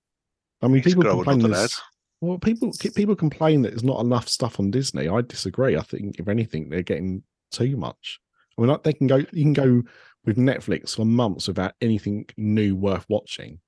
[0.61, 1.81] I mean, Needs people complain another there's
[2.26, 5.07] well, people people complain that there's not enough stuff on Disney.
[5.07, 5.78] I disagree.
[5.78, 8.19] I think if anything, they're getting too much.
[8.57, 9.82] I mean, like they can go, you can go
[10.26, 13.59] with Netflix for months without anything new worth watching,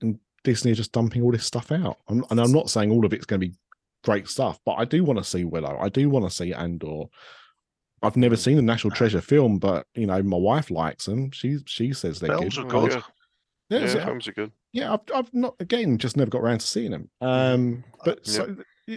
[0.00, 1.98] and Disney are just dumping all this stuff out.
[2.08, 3.54] I'm, and I'm not saying all of it's going to be
[4.04, 5.76] great stuff, but I do want to see Willow.
[5.80, 7.04] I do want to see Andor.
[8.02, 8.38] I've never Mm.
[8.38, 11.30] seen the National Treasure film, but you know, my wife likes them.
[11.32, 12.72] She she says they're Films good.
[12.72, 13.02] are Oh, good.
[13.70, 14.52] Yeah, Yeah, yeah, so- films are good.
[14.72, 17.10] yeah, I've, I've not again just never got around to seeing them.
[17.22, 18.32] Um, but Yeah.
[18.32, 18.56] so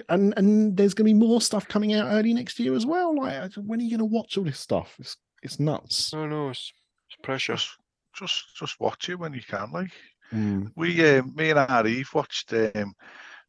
[0.10, 3.16] and and there's going to be more stuff coming out early next year as well.
[3.16, 4.96] Like, when are you going to watch all this stuff?
[5.00, 6.12] It's it's nuts.
[6.14, 6.72] No, no, it's,
[7.10, 7.54] it's pressure.
[7.54, 7.70] Just,
[8.16, 9.72] just, just watch it when you can.
[9.72, 9.92] Like,
[10.32, 10.72] Mm.
[10.76, 12.96] We, uh, me and Harry watched um,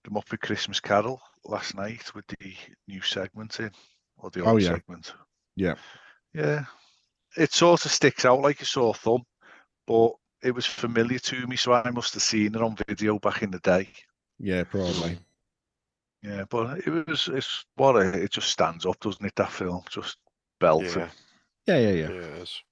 [0.02, 2.54] the Muppet Christmas Carol last night with the
[2.88, 3.70] new segment in,
[4.18, 4.68] or the Oh, old yeah.
[4.72, 5.14] segment.
[5.56, 5.76] Yeah.
[6.34, 6.64] Yeah.
[7.38, 9.22] It sort of sticks out like a sore thumb,
[9.86, 10.10] but
[10.44, 13.50] it was familiar to me, so I must have seen it on video back in
[13.50, 13.88] the day.
[14.38, 15.18] Yeah, probably.
[16.22, 19.34] Yeah, but it was it's what a, it just stands up, doesn't it?
[19.36, 20.18] That film just
[20.60, 20.88] belting.
[20.88, 21.10] Yeah,
[21.66, 22.10] Yeah, yeah, yeah, yeah.
[22.10, 22.62] it is.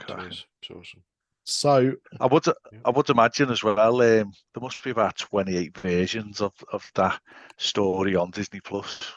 [0.00, 0.38] It cracking.
[0.62, 1.02] It's awesome.
[1.44, 2.78] So I would Yeah.
[2.84, 3.78] I would imagine as well.
[3.80, 7.20] Um, there must be about twenty eight versions of, of that
[7.56, 9.12] story on Disney Plus.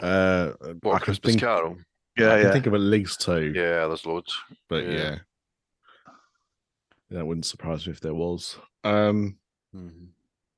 [0.00, 0.52] uh
[0.82, 1.78] What I a can Christmas think Carol?
[2.18, 2.52] Yeah, I can yeah.
[2.52, 3.52] think of at least two.
[3.54, 4.36] Yeah, there's loads.
[4.68, 4.90] but yeah.
[4.92, 5.18] yeah.
[7.10, 8.56] That wouldn't surprise me if there was.
[8.84, 9.38] Um
[9.74, 10.08] Mhm.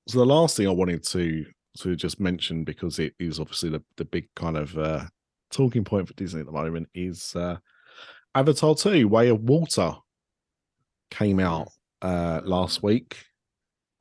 [0.09, 1.47] so the last thing I wanted to
[1.79, 5.05] to just mention because it is obviously the, the big kind of uh
[5.51, 7.57] talking point for Disney at the moment is uh
[8.35, 9.95] Avatar 2 Way of Water
[11.11, 11.69] came out
[12.03, 13.25] uh last week.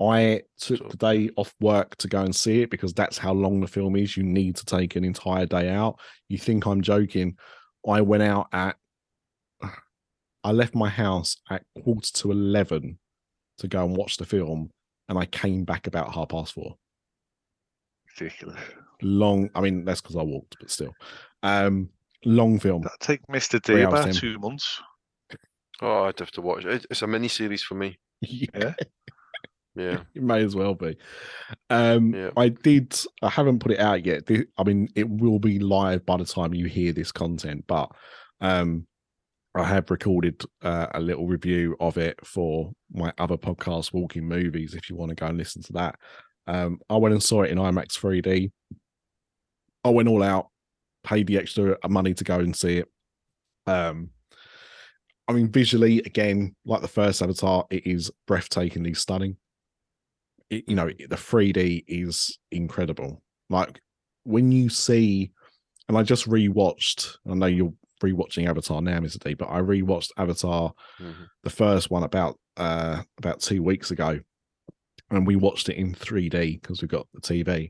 [0.01, 3.33] I took So- the day off work to go and see it because that's how
[3.33, 4.15] long the film is.
[4.15, 5.99] You need to take an entire day out.
[6.29, 7.37] You think I'm joking.
[7.87, 8.77] I went out at
[10.43, 12.97] I left my house at quarter to eleven
[13.57, 14.71] to go and watch the film,
[15.09, 16.77] and I came back about half past four.
[18.19, 18.59] Ridiculous.
[19.01, 20.93] Long, I mean, that's because I walked, but still,
[21.43, 21.89] um,
[22.25, 22.81] long film.
[22.81, 23.61] That take Mr.
[23.61, 24.81] D hours, about two months.
[25.81, 26.85] Oh, I'd have to watch it.
[26.89, 27.97] It's a mini series for me.
[28.21, 28.73] yeah,
[29.79, 30.01] Yeah.
[30.15, 30.97] it may as well be.
[31.69, 32.29] Um, Yeah.
[32.37, 32.99] I did.
[33.21, 34.29] I haven't put it out yet.
[34.57, 37.91] I mean, it will be live by the time you hear this content, but
[38.41, 38.85] um,
[39.55, 44.73] I have recorded uh, a little review of it for my other podcast, Walking Movies.
[44.73, 45.95] If you want to go and listen to that,
[46.47, 48.51] um, I went and saw it in IMAX 3D.
[49.83, 50.47] I went all out,
[51.03, 52.87] paid the extra money to go and see it.
[53.65, 54.09] Um,
[55.27, 59.37] I mean, visually, again, like the first Avatar, it is breathtakingly stunning.
[60.49, 63.21] It, you know, the 3D is incredible.
[63.49, 63.79] Like
[64.23, 65.31] when you see,
[65.87, 67.15] and I just rewatched.
[67.29, 67.73] I know you're
[68.03, 69.19] rewatching Avatar now, Mr.
[69.19, 71.27] D, but I rewatched Avatar, Mhm.
[71.43, 74.19] the first one, about uh about two weeks ago,
[75.11, 77.69] and we watched it in 3D because we've got the TV.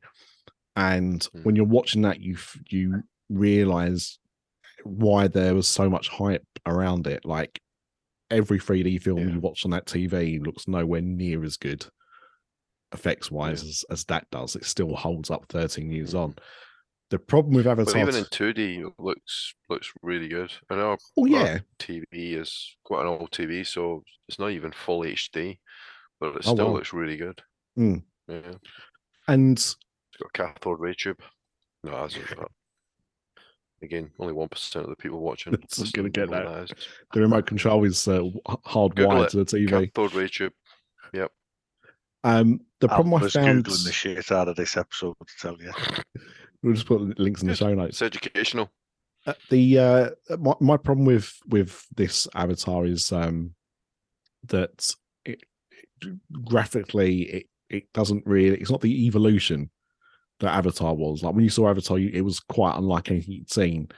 [0.75, 1.43] And Mm.
[1.43, 2.37] when you're watching that, you
[2.69, 4.19] you realize
[4.83, 7.25] why there was so much hype around it.
[7.25, 7.59] Like
[8.31, 9.33] every 3D film Yeah.
[9.33, 11.85] you watch on that TV looks nowhere near as good
[12.93, 14.55] effects wise as, as that does.
[14.55, 16.35] It still holds up 13 years on.
[17.09, 20.51] The problem with But even in 2D, it looks looks really good.
[20.69, 24.71] I know oh our yeah, TV is quite an old TV, so it's not even
[24.71, 25.57] full HD,
[26.19, 26.73] but it Oh, still wow.
[26.73, 27.41] looks really good.
[27.77, 28.03] Mm.
[28.27, 28.57] Yeah, it's
[29.27, 29.75] and
[30.21, 31.19] got cathode ray tube.
[31.83, 32.25] No, it hasn't.
[33.81, 35.51] Again, only one percent of the people watching.
[35.59, 36.73] That's not gonna get know that.
[37.13, 39.91] the remote control is uh, hardwired to the TV.
[39.91, 40.53] Cathode ray tube.
[41.13, 41.31] Yep.
[42.23, 45.57] Um, the problem I was found, googling the shit out of this episode to tell
[45.59, 45.71] you.
[46.63, 48.01] we'll just put links in the show notes.
[48.01, 48.71] It's educational.
[49.25, 53.53] Uh, the uh my, my problem with with this avatar is um
[54.47, 55.43] that it,
[56.01, 59.69] it graphically it it doesn't really it's not the evolution
[60.39, 63.51] that avatar was like when you saw avatar you, it was quite unlike anything you'd
[63.51, 63.89] seen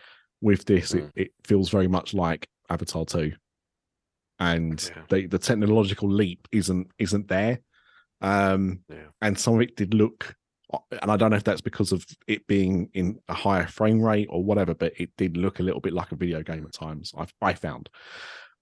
[0.41, 3.31] with this it, it feels very much like avatar 2
[4.39, 5.03] and Yeah.
[5.09, 7.59] the the technological leap isn't isn't there
[8.21, 9.07] um Yeah.
[9.21, 10.35] and some of it did look
[11.01, 14.27] and I don't know if that's because of it being in a higher frame rate
[14.29, 17.13] or whatever, but it did look a little bit like a video game at times.
[17.17, 17.89] I, I found,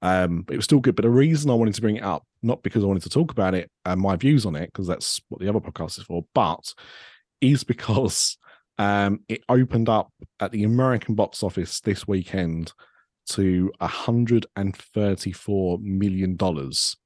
[0.02, 0.96] um, but it was still good.
[0.96, 3.32] But the reason I wanted to bring it up, not because I wanted to talk
[3.32, 6.26] about it and my views on it, because that's what the other podcast is for,
[6.34, 6.74] but
[7.42, 8.38] is because
[8.78, 12.74] um, it opened up at the American box office this weekend
[13.28, 16.98] to 134 million dollars,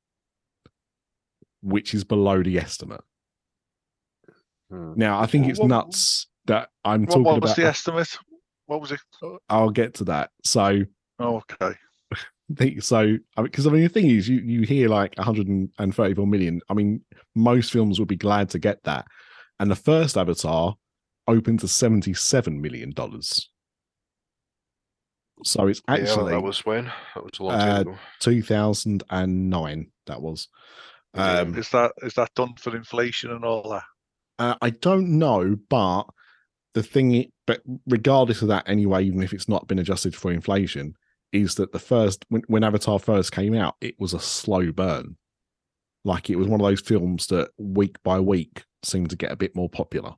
[1.63, 3.01] which is below the estimate.
[4.69, 4.93] Hmm.
[4.95, 7.55] Now, I think What- it's what- nuts that I'm What, talking what was about.
[7.61, 8.17] the estimate?
[8.67, 8.99] What was it?
[9.49, 10.31] I'll get to that.
[10.43, 10.83] So,
[11.19, 11.75] Oh, okay.
[12.49, 16.61] the- so because I mean, the thing is, you you hear like 134 million.
[16.69, 17.03] I mean,
[17.35, 19.05] most films would be glad to get that,
[19.59, 20.75] and the first Avatar
[21.27, 23.49] opened to 77 million dollars.
[25.45, 26.85] So it's yeah, actually that was when
[27.15, 27.97] that was a long uh, time ago.
[28.19, 29.91] 2009.
[30.07, 30.47] That was.
[31.15, 33.83] Um, Is that is that done for inflation and all that?
[34.39, 36.05] Uh, I don't know, but
[36.73, 40.95] the thing, but regardless of that, anyway, even if it's not been adjusted for inflation,
[41.31, 45.17] is that the first when, when Avatar first came out, it was a slow burn.
[46.03, 49.37] Like it was one of those films that week by week seemed to get a
[49.37, 50.15] bit more popular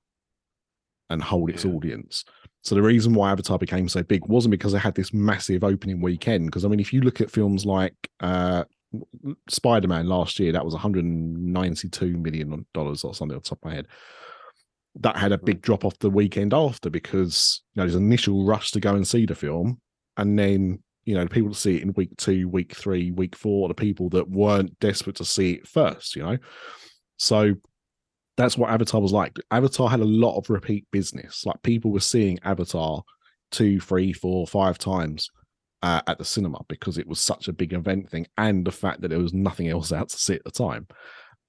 [1.10, 1.72] and hold its Yeah.
[1.72, 2.26] audience.
[2.64, 6.02] So the reason why Avatar became so big wasn't because it had this massive opening
[6.02, 6.48] weekend.
[6.48, 8.64] Because I mean, if you look at films like uh,
[9.50, 13.66] Spider Man last year, that was 192 million dollars or something off the top of
[13.66, 13.88] my head.
[15.02, 18.46] That had a big drop off the weekend after because you know there's an initial
[18.46, 19.82] rush to go and see the film,
[20.18, 23.36] and then you know the people that see it in week two, week three, week
[23.36, 26.38] four, the people that weren't desperate to see it first, you know.
[27.18, 27.56] So
[28.38, 29.38] that's what Avatar was like.
[29.52, 31.46] Avatar had a lot of repeat business.
[31.46, 33.04] Like people were seeing Avatar
[33.52, 35.30] two, three, four, five times
[35.86, 39.02] uh, at the cinema because it was such a big event thing, and the fact
[39.02, 40.88] that there was nothing else out to see at the time,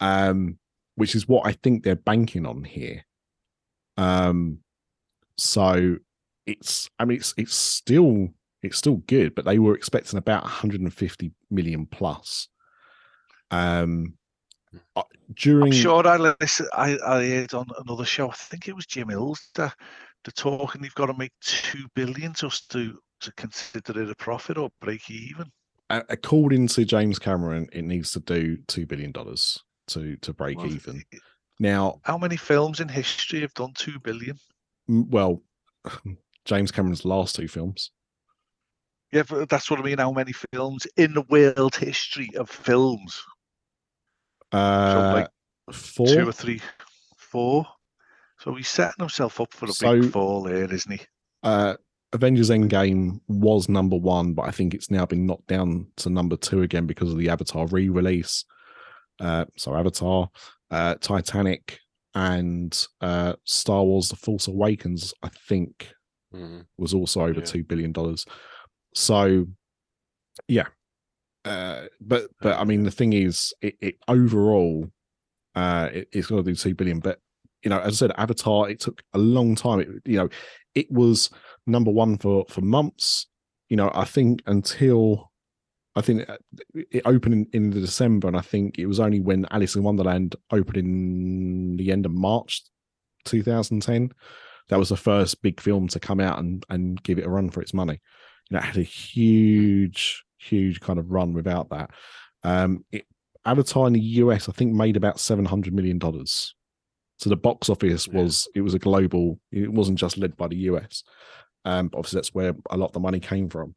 [0.00, 0.58] um,
[0.96, 3.06] which is what I think they're banking on here.
[3.96, 4.58] Um,
[5.38, 5.96] so
[6.44, 8.28] it's, I mean, it's it's still
[8.62, 12.48] it's still good, but they were expecting about 150 million plus.
[13.50, 14.18] Um,
[14.94, 16.66] uh, during I'm sure I listen.
[16.74, 18.28] I, I heard on another show.
[18.28, 19.72] I think it was Jim Hill's the,
[20.24, 20.82] they're talking.
[20.82, 25.10] They've got to make two billion just to to consider it a profit or break
[25.10, 25.50] even.
[25.90, 30.66] according to James Cameron, it needs to do two billion dollars to to break Well,
[30.72, 31.02] even.
[31.58, 34.38] Now, How many films in history have done two billion?
[34.88, 35.42] well,
[36.44, 37.90] James Cameron's last two films.
[39.12, 39.98] Yeah, but that's what I mean.
[39.98, 43.22] How many films in the world history of films?
[44.52, 46.06] Uh, like four.
[46.08, 46.60] Two or three,
[47.16, 47.64] four.
[48.38, 51.00] So he's setting himself up for a So- big fall here, isn't he?
[51.42, 51.76] uh,
[52.16, 56.36] Avengers Endgame was number one, but I think it's now been knocked down to number
[56.36, 58.44] two again because of the Avatar re-release.
[59.20, 60.28] Uh, so Avatar,
[60.70, 61.78] uh, Titanic,
[62.14, 65.92] and uh, Star Wars: The Force Awakens, I think,
[66.34, 66.64] Mhm.
[66.78, 67.46] was also over Yeah.
[67.46, 68.24] two billion dollars.
[68.94, 69.46] So,
[70.48, 70.68] yeah,
[71.44, 74.90] uh, but but I mean, the thing is, it, it overall,
[75.54, 77.00] uh, it, it's going to do two billion.
[77.00, 77.20] But
[77.62, 79.80] you know, as I said, Avatar, it took a long time.
[79.80, 80.28] It, you know,
[80.74, 81.30] it was
[81.66, 83.26] number one for for months.
[83.68, 85.30] You know, I think until
[85.96, 86.28] I think
[86.74, 90.36] it opened in, in December, and I think it was only when Alice in Wonderland
[90.50, 92.62] opened in the end of March
[93.24, 94.10] 2010
[94.68, 97.50] that was the first big film to come out and and give it a run
[97.50, 98.00] for its money.
[98.50, 101.90] You know, it had a huge, huge kind of run without that.
[102.42, 103.04] Um, it,
[103.44, 106.54] Avatar in the US, I think, made about seven hundred million dollars.
[107.18, 108.20] So the box office Yeah.
[108.22, 109.38] was it was a global.
[109.52, 111.02] It wasn't just led by the US.
[111.66, 113.74] Um, obviously, that's where a lot of the money came from.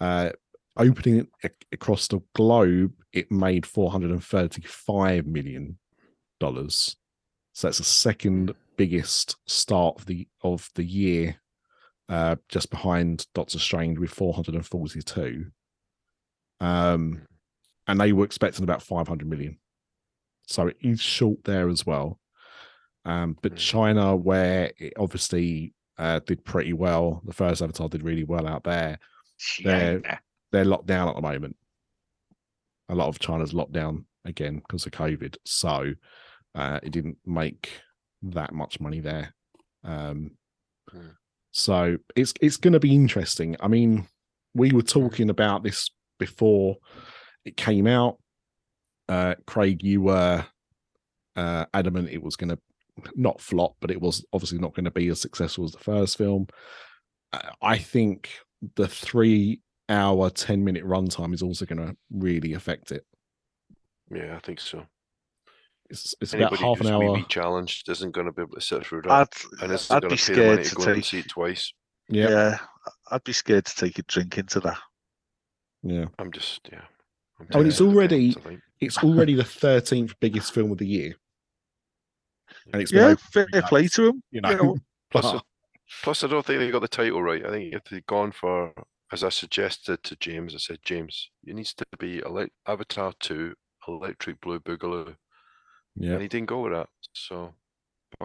[0.00, 0.30] Uh,
[0.76, 5.78] opening it across the globe, it made four hundred and thirty-five million
[6.40, 6.96] dollars.
[7.54, 11.36] So that's the second biggest start of the of the year,
[12.08, 15.46] uh, just behind Doctor Strange with 442.
[16.60, 17.22] Um,
[17.86, 19.58] and they were expecting about 500 million.
[20.46, 22.18] So it is short there as well.
[23.04, 23.58] Um, but Mm.
[23.58, 28.64] China, where it obviously uh, did pretty well, the first Avatar did really well out
[28.64, 28.98] there.
[29.64, 30.02] They're-.
[30.50, 31.56] They're locked down at the moment.
[32.88, 35.36] A lot of China's locked down again because of COVID.
[35.44, 35.92] So
[36.54, 37.70] uh, it didn't make
[38.22, 39.34] that much money there.
[39.84, 40.38] Um,
[40.90, 41.08] Hmm.
[41.50, 43.56] So it's it's going to be interesting.
[43.60, 44.06] I mean,
[44.54, 46.76] we were talking about this before
[47.44, 48.18] it came out.
[49.08, 50.44] Uh, Craig, you were
[51.36, 52.58] uh, adamant it was going to
[53.14, 56.16] not flop, but it was obviously not going to be as successful as the first
[56.18, 56.46] film.
[57.60, 58.30] I think
[58.76, 63.04] the three hour, 10 minute runtime is also going to really affect it.
[64.14, 64.84] Yeah, I think so.
[65.90, 67.12] It's, it's about Anybody half an hour.
[67.12, 70.02] wee challenged isn't going to be able to sit through that, I'd, and isn't I'd
[70.02, 71.04] going be to pay scared to to go and take.
[71.04, 71.72] see it twice.
[72.10, 72.58] Yeah, Yeah,
[73.10, 74.78] I'd be scared to take a drink into that.
[75.82, 76.06] yeah.
[76.18, 76.82] I'm just yeah.
[77.40, 78.36] I'm I mean, it's too sick of already-
[78.80, 81.14] It's already the 13th biggest film of the year.
[82.72, 84.22] And it's been Yeah, fair three play to him.
[84.30, 84.76] You know, you know.
[85.10, 85.42] Plus, but- I-
[86.02, 87.44] plus, I don't think they got the title right.
[87.44, 88.72] I think if they'd gone for,
[89.12, 93.54] as I suggested to James, I said, James, it needs to be Elec Avatar Two,
[93.86, 95.16] Electric Blue Boogaloo,
[95.96, 96.12] yeah.
[96.12, 96.88] and he didn't go with that.
[97.14, 97.54] So,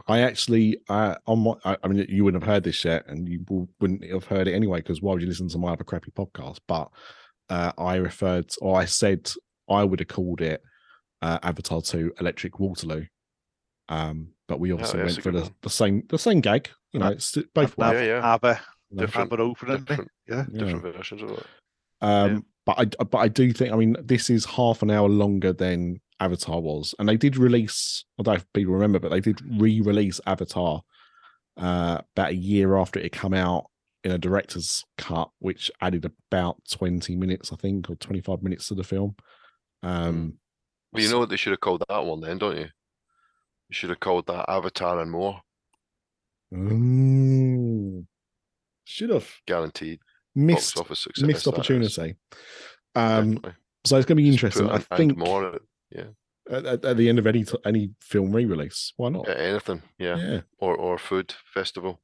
[0.08, 3.30] I actually, uh, on my, I, I mean, you wouldn't have heard this yet, and
[3.30, 3.46] you
[3.80, 6.60] wouldn't have heard it anyway, because why would you listen to my other crappy podcast?
[6.68, 6.90] But
[7.50, 9.32] uh, I referred, or I said,
[9.70, 10.62] I would have called it
[11.22, 13.06] uh, Avatar Two: Electric Waterloo.
[13.90, 16.70] Um, but we obviously that's went a for the, the same the same gag.
[16.94, 17.94] You know, it's both Have, ways.
[17.94, 18.22] Yeah, yeah.
[18.22, 18.60] have a
[18.90, 19.06] you know.
[19.06, 19.78] different- have an opening.
[19.84, 20.46] different- Yeah.
[20.52, 20.60] Yeah.
[20.60, 21.46] different versions of it.
[22.02, 25.54] Um, but I but I do think I mean this is half an hour longer
[25.54, 28.06] than Avatar was, and they did release.
[28.20, 30.82] I don't know if people remember, but they did re-release Avatar
[31.58, 33.66] uh, about a year after it had come out
[34.06, 38.76] in a director's cut, which added about twenty minutes, I think, or twenty-five minutes to
[38.76, 39.16] the film.
[39.82, 40.38] Um,
[40.94, 42.68] Well, you so- know what they should have called that one then, don't you?
[43.70, 45.42] You should have called that Avatar and more,
[46.54, 48.06] mm,
[48.86, 51.26] should have guaranteed box missed office success.
[51.26, 52.16] missed opportunity.
[52.96, 53.54] Um, Definitely.
[53.86, 54.70] So it's going to be interesting.
[54.70, 55.62] I think more at
[56.50, 59.26] at, at, at the end of any t- any film re-release, why not?
[59.28, 59.82] Yeah, anything.
[59.98, 60.18] Yeah.
[60.18, 60.42] yeah.
[60.58, 62.02] Or or food festival.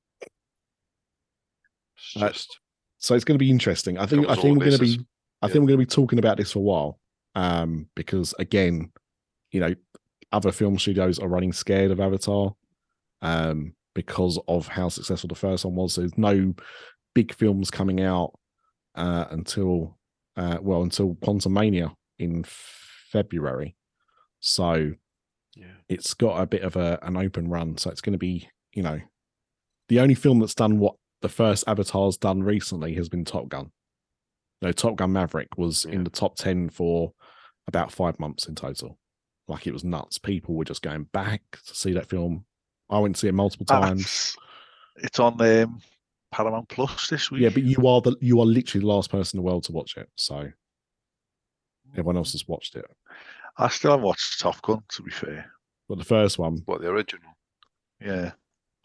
[1.97, 2.57] It's Uh, just
[2.99, 3.97] So it's going to be interesting.
[3.97, 5.05] I think I think we're going to be
[5.41, 5.53] I Yeah.
[5.53, 6.99] think we're going to be talking about this for a while,
[7.35, 8.91] um, because again,
[9.51, 9.73] you know,
[10.31, 12.53] other film studios are running scared of Avatar,
[13.21, 15.95] um, because of how successful the first one was.
[15.95, 16.53] There's no
[17.15, 18.33] big films coming out
[18.95, 19.97] uh, until
[20.37, 22.45] uh, well until Quantumania in
[23.11, 23.75] February,
[24.39, 24.93] so
[25.55, 25.65] yeah.
[25.87, 27.77] it's got a bit of a an open run.
[27.77, 28.99] So it's going to be you know,
[29.87, 33.71] the only film that's done what the first Avatar's done recently has been Top Gun.
[34.61, 37.13] No, Top Gun Maverick was in the top 10 for
[37.67, 38.97] about five months in total.
[39.49, 40.17] Like it was nuts.
[40.17, 42.45] People were just going back to see that film.
[42.89, 44.01] I went to see it multiple times.
[44.03, 44.35] That's-
[45.03, 45.81] It's on um,
[46.31, 47.41] Paramount Plus this week.
[47.41, 49.71] Yeah, but you are the you are literally the last person in the world to
[49.71, 50.09] watch it.
[50.15, 50.49] So
[51.93, 52.85] everyone else has watched it.
[53.57, 55.51] I still haven't watched Top Gun, to be fair.
[55.87, 57.31] But the first one, What the original?
[57.99, 58.31] Yeah.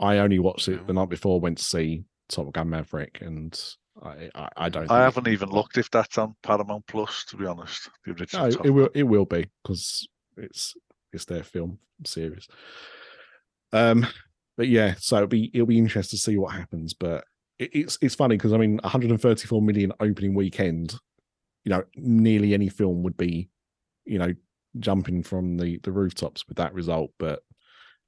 [0.01, 1.39] I only watched it the night before.
[1.41, 3.59] Went to see Top Gun Maverick, and
[4.03, 4.85] I I, I don't.
[4.85, 7.91] I think haven't even looked if that's on Paramount Plus, to be honest.
[8.05, 8.49] The original.
[8.49, 8.89] No, it will.
[8.95, 10.74] It will be because it's
[11.12, 12.49] it's their film series.
[13.72, 14.07] Um,
[14.57, 16.95] but yeah, so it'll be it'll be interesting to see what happens.
[16.95, 17.24] But
[17.59, 20.95] it, it's it's funny because I mean, 134 million opening weekend.
[21.64, 23.49] You know, nearly any film would be,
[24.05, 24.35] you know,
[24.78, 27.11] jumping from the the rooftops with that result.
[27.18, 27.43] But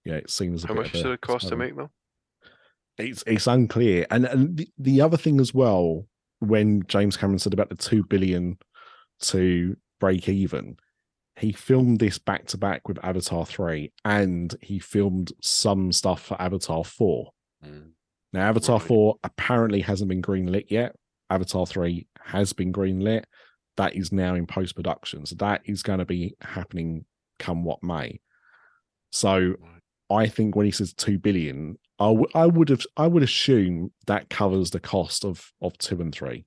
[0.04, 1.90] yeah, it seems How much did it cost to make them?
[2.98, 4.06] it's it's unclear.
[4.10, 6.06] And and the, the other thing as well,
[6.40, 8.58] when James Cameron said about the two billion
[9.22, 10.76] to break even,
[11.38, 16.40] he filmed this back to back with Avatar three, and he filmed some stuff for
[16.40, 17.32] Avatar four.
[17.64, 17.90] Mm.
[18.32, 18.86] Now, Avatar Right.
[18.88, 20.96] four apparently hasn't been greenlit yet.
[21.30, 23.24] Avatar three has been greenlit.
[23.76, 27.04] That is now in post production, so that is going to be happening
[27.38, 28.20] come what may.
[29.12, 29.54] So
[30.08, 33.92] I think when he says two billion, I w- I would have I would assume
[34.06, 36.44] that covers the cost of of two and three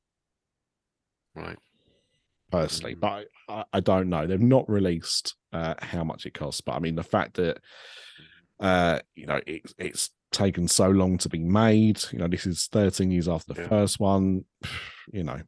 [1.35, 1.57] Right.
[2.51, 2.99] Personally, Mm.
[2.99, 4.25] but I, I don't know.
[4.27, 7.59] They've not released uh, how much it costs, but I mean the fact that
[8.59, 12.01] uh, you know it, it's taken so long to be made.
[12.11, 13.67] You know, this is thirteen years after the Yeah.
[13.69, 14.45] first one.
[15.11, 15.41] You know,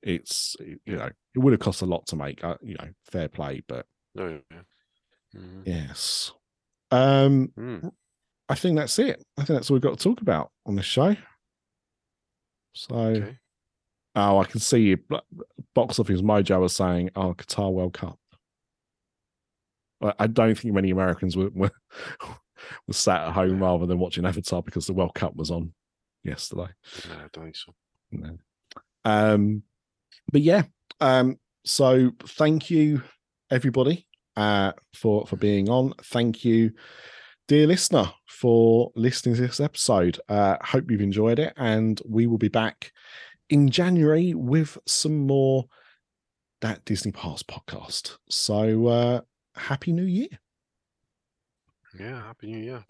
[0.00, 2.44] it's you know it would have cost a lot to make.
[2.44, 3.84] Uh, you know, fair play, but
[4.14, 4.60] No, yeah.
[5.34, 5.62] Mhm.
[5.66, 6.30] yes.
[6.92, 7.90] Um, Mm.
[8.48, 9.24] I think that's it.
[9.36, 11.16] I think that's all we've got to talk about on this show.
[12.74, 13.38] So, Okay.
[14.14, 14.96] Oh, I can see
[15.74, 18.18] Box Office Mojo was saying, "Oh, Qatar World Cup."
[20.18, 21.70] I don't think many Americans were were,
[22.86, 25.72] were sat at home rather than watching Avatar because the World Cup was on
[26.24, 26.68] yesterday.
[27.08, 27.74] No, I don't think so.
[28.10, 28.38] No.
[29.04, 29.62] Um,
[30.30, 30.62] but yeah.
[31.00, 33.02] Um, so thank you
[33.50, 34.06] everybody
[34.36, 35.92] uh for for being on.
[36.04, 36.72] Thank you,
[37.48, 40.18] dear listener, for listening to this episode.
[40.28, 42.92] Uh hope you've enjoyed it, and we will be back
[43.52, 45.66] in January with some more
[46.62, 48.16] that Disney Pass podcast.
[48.30, 49.20] So uh
[49.54, 50.28] happy new year.
[52.00, 52.84] Yeah, happy new year.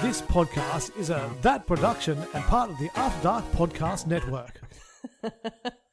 [0.00, 4.60] This podcast is a That production and part of the After Dark Podcast Network.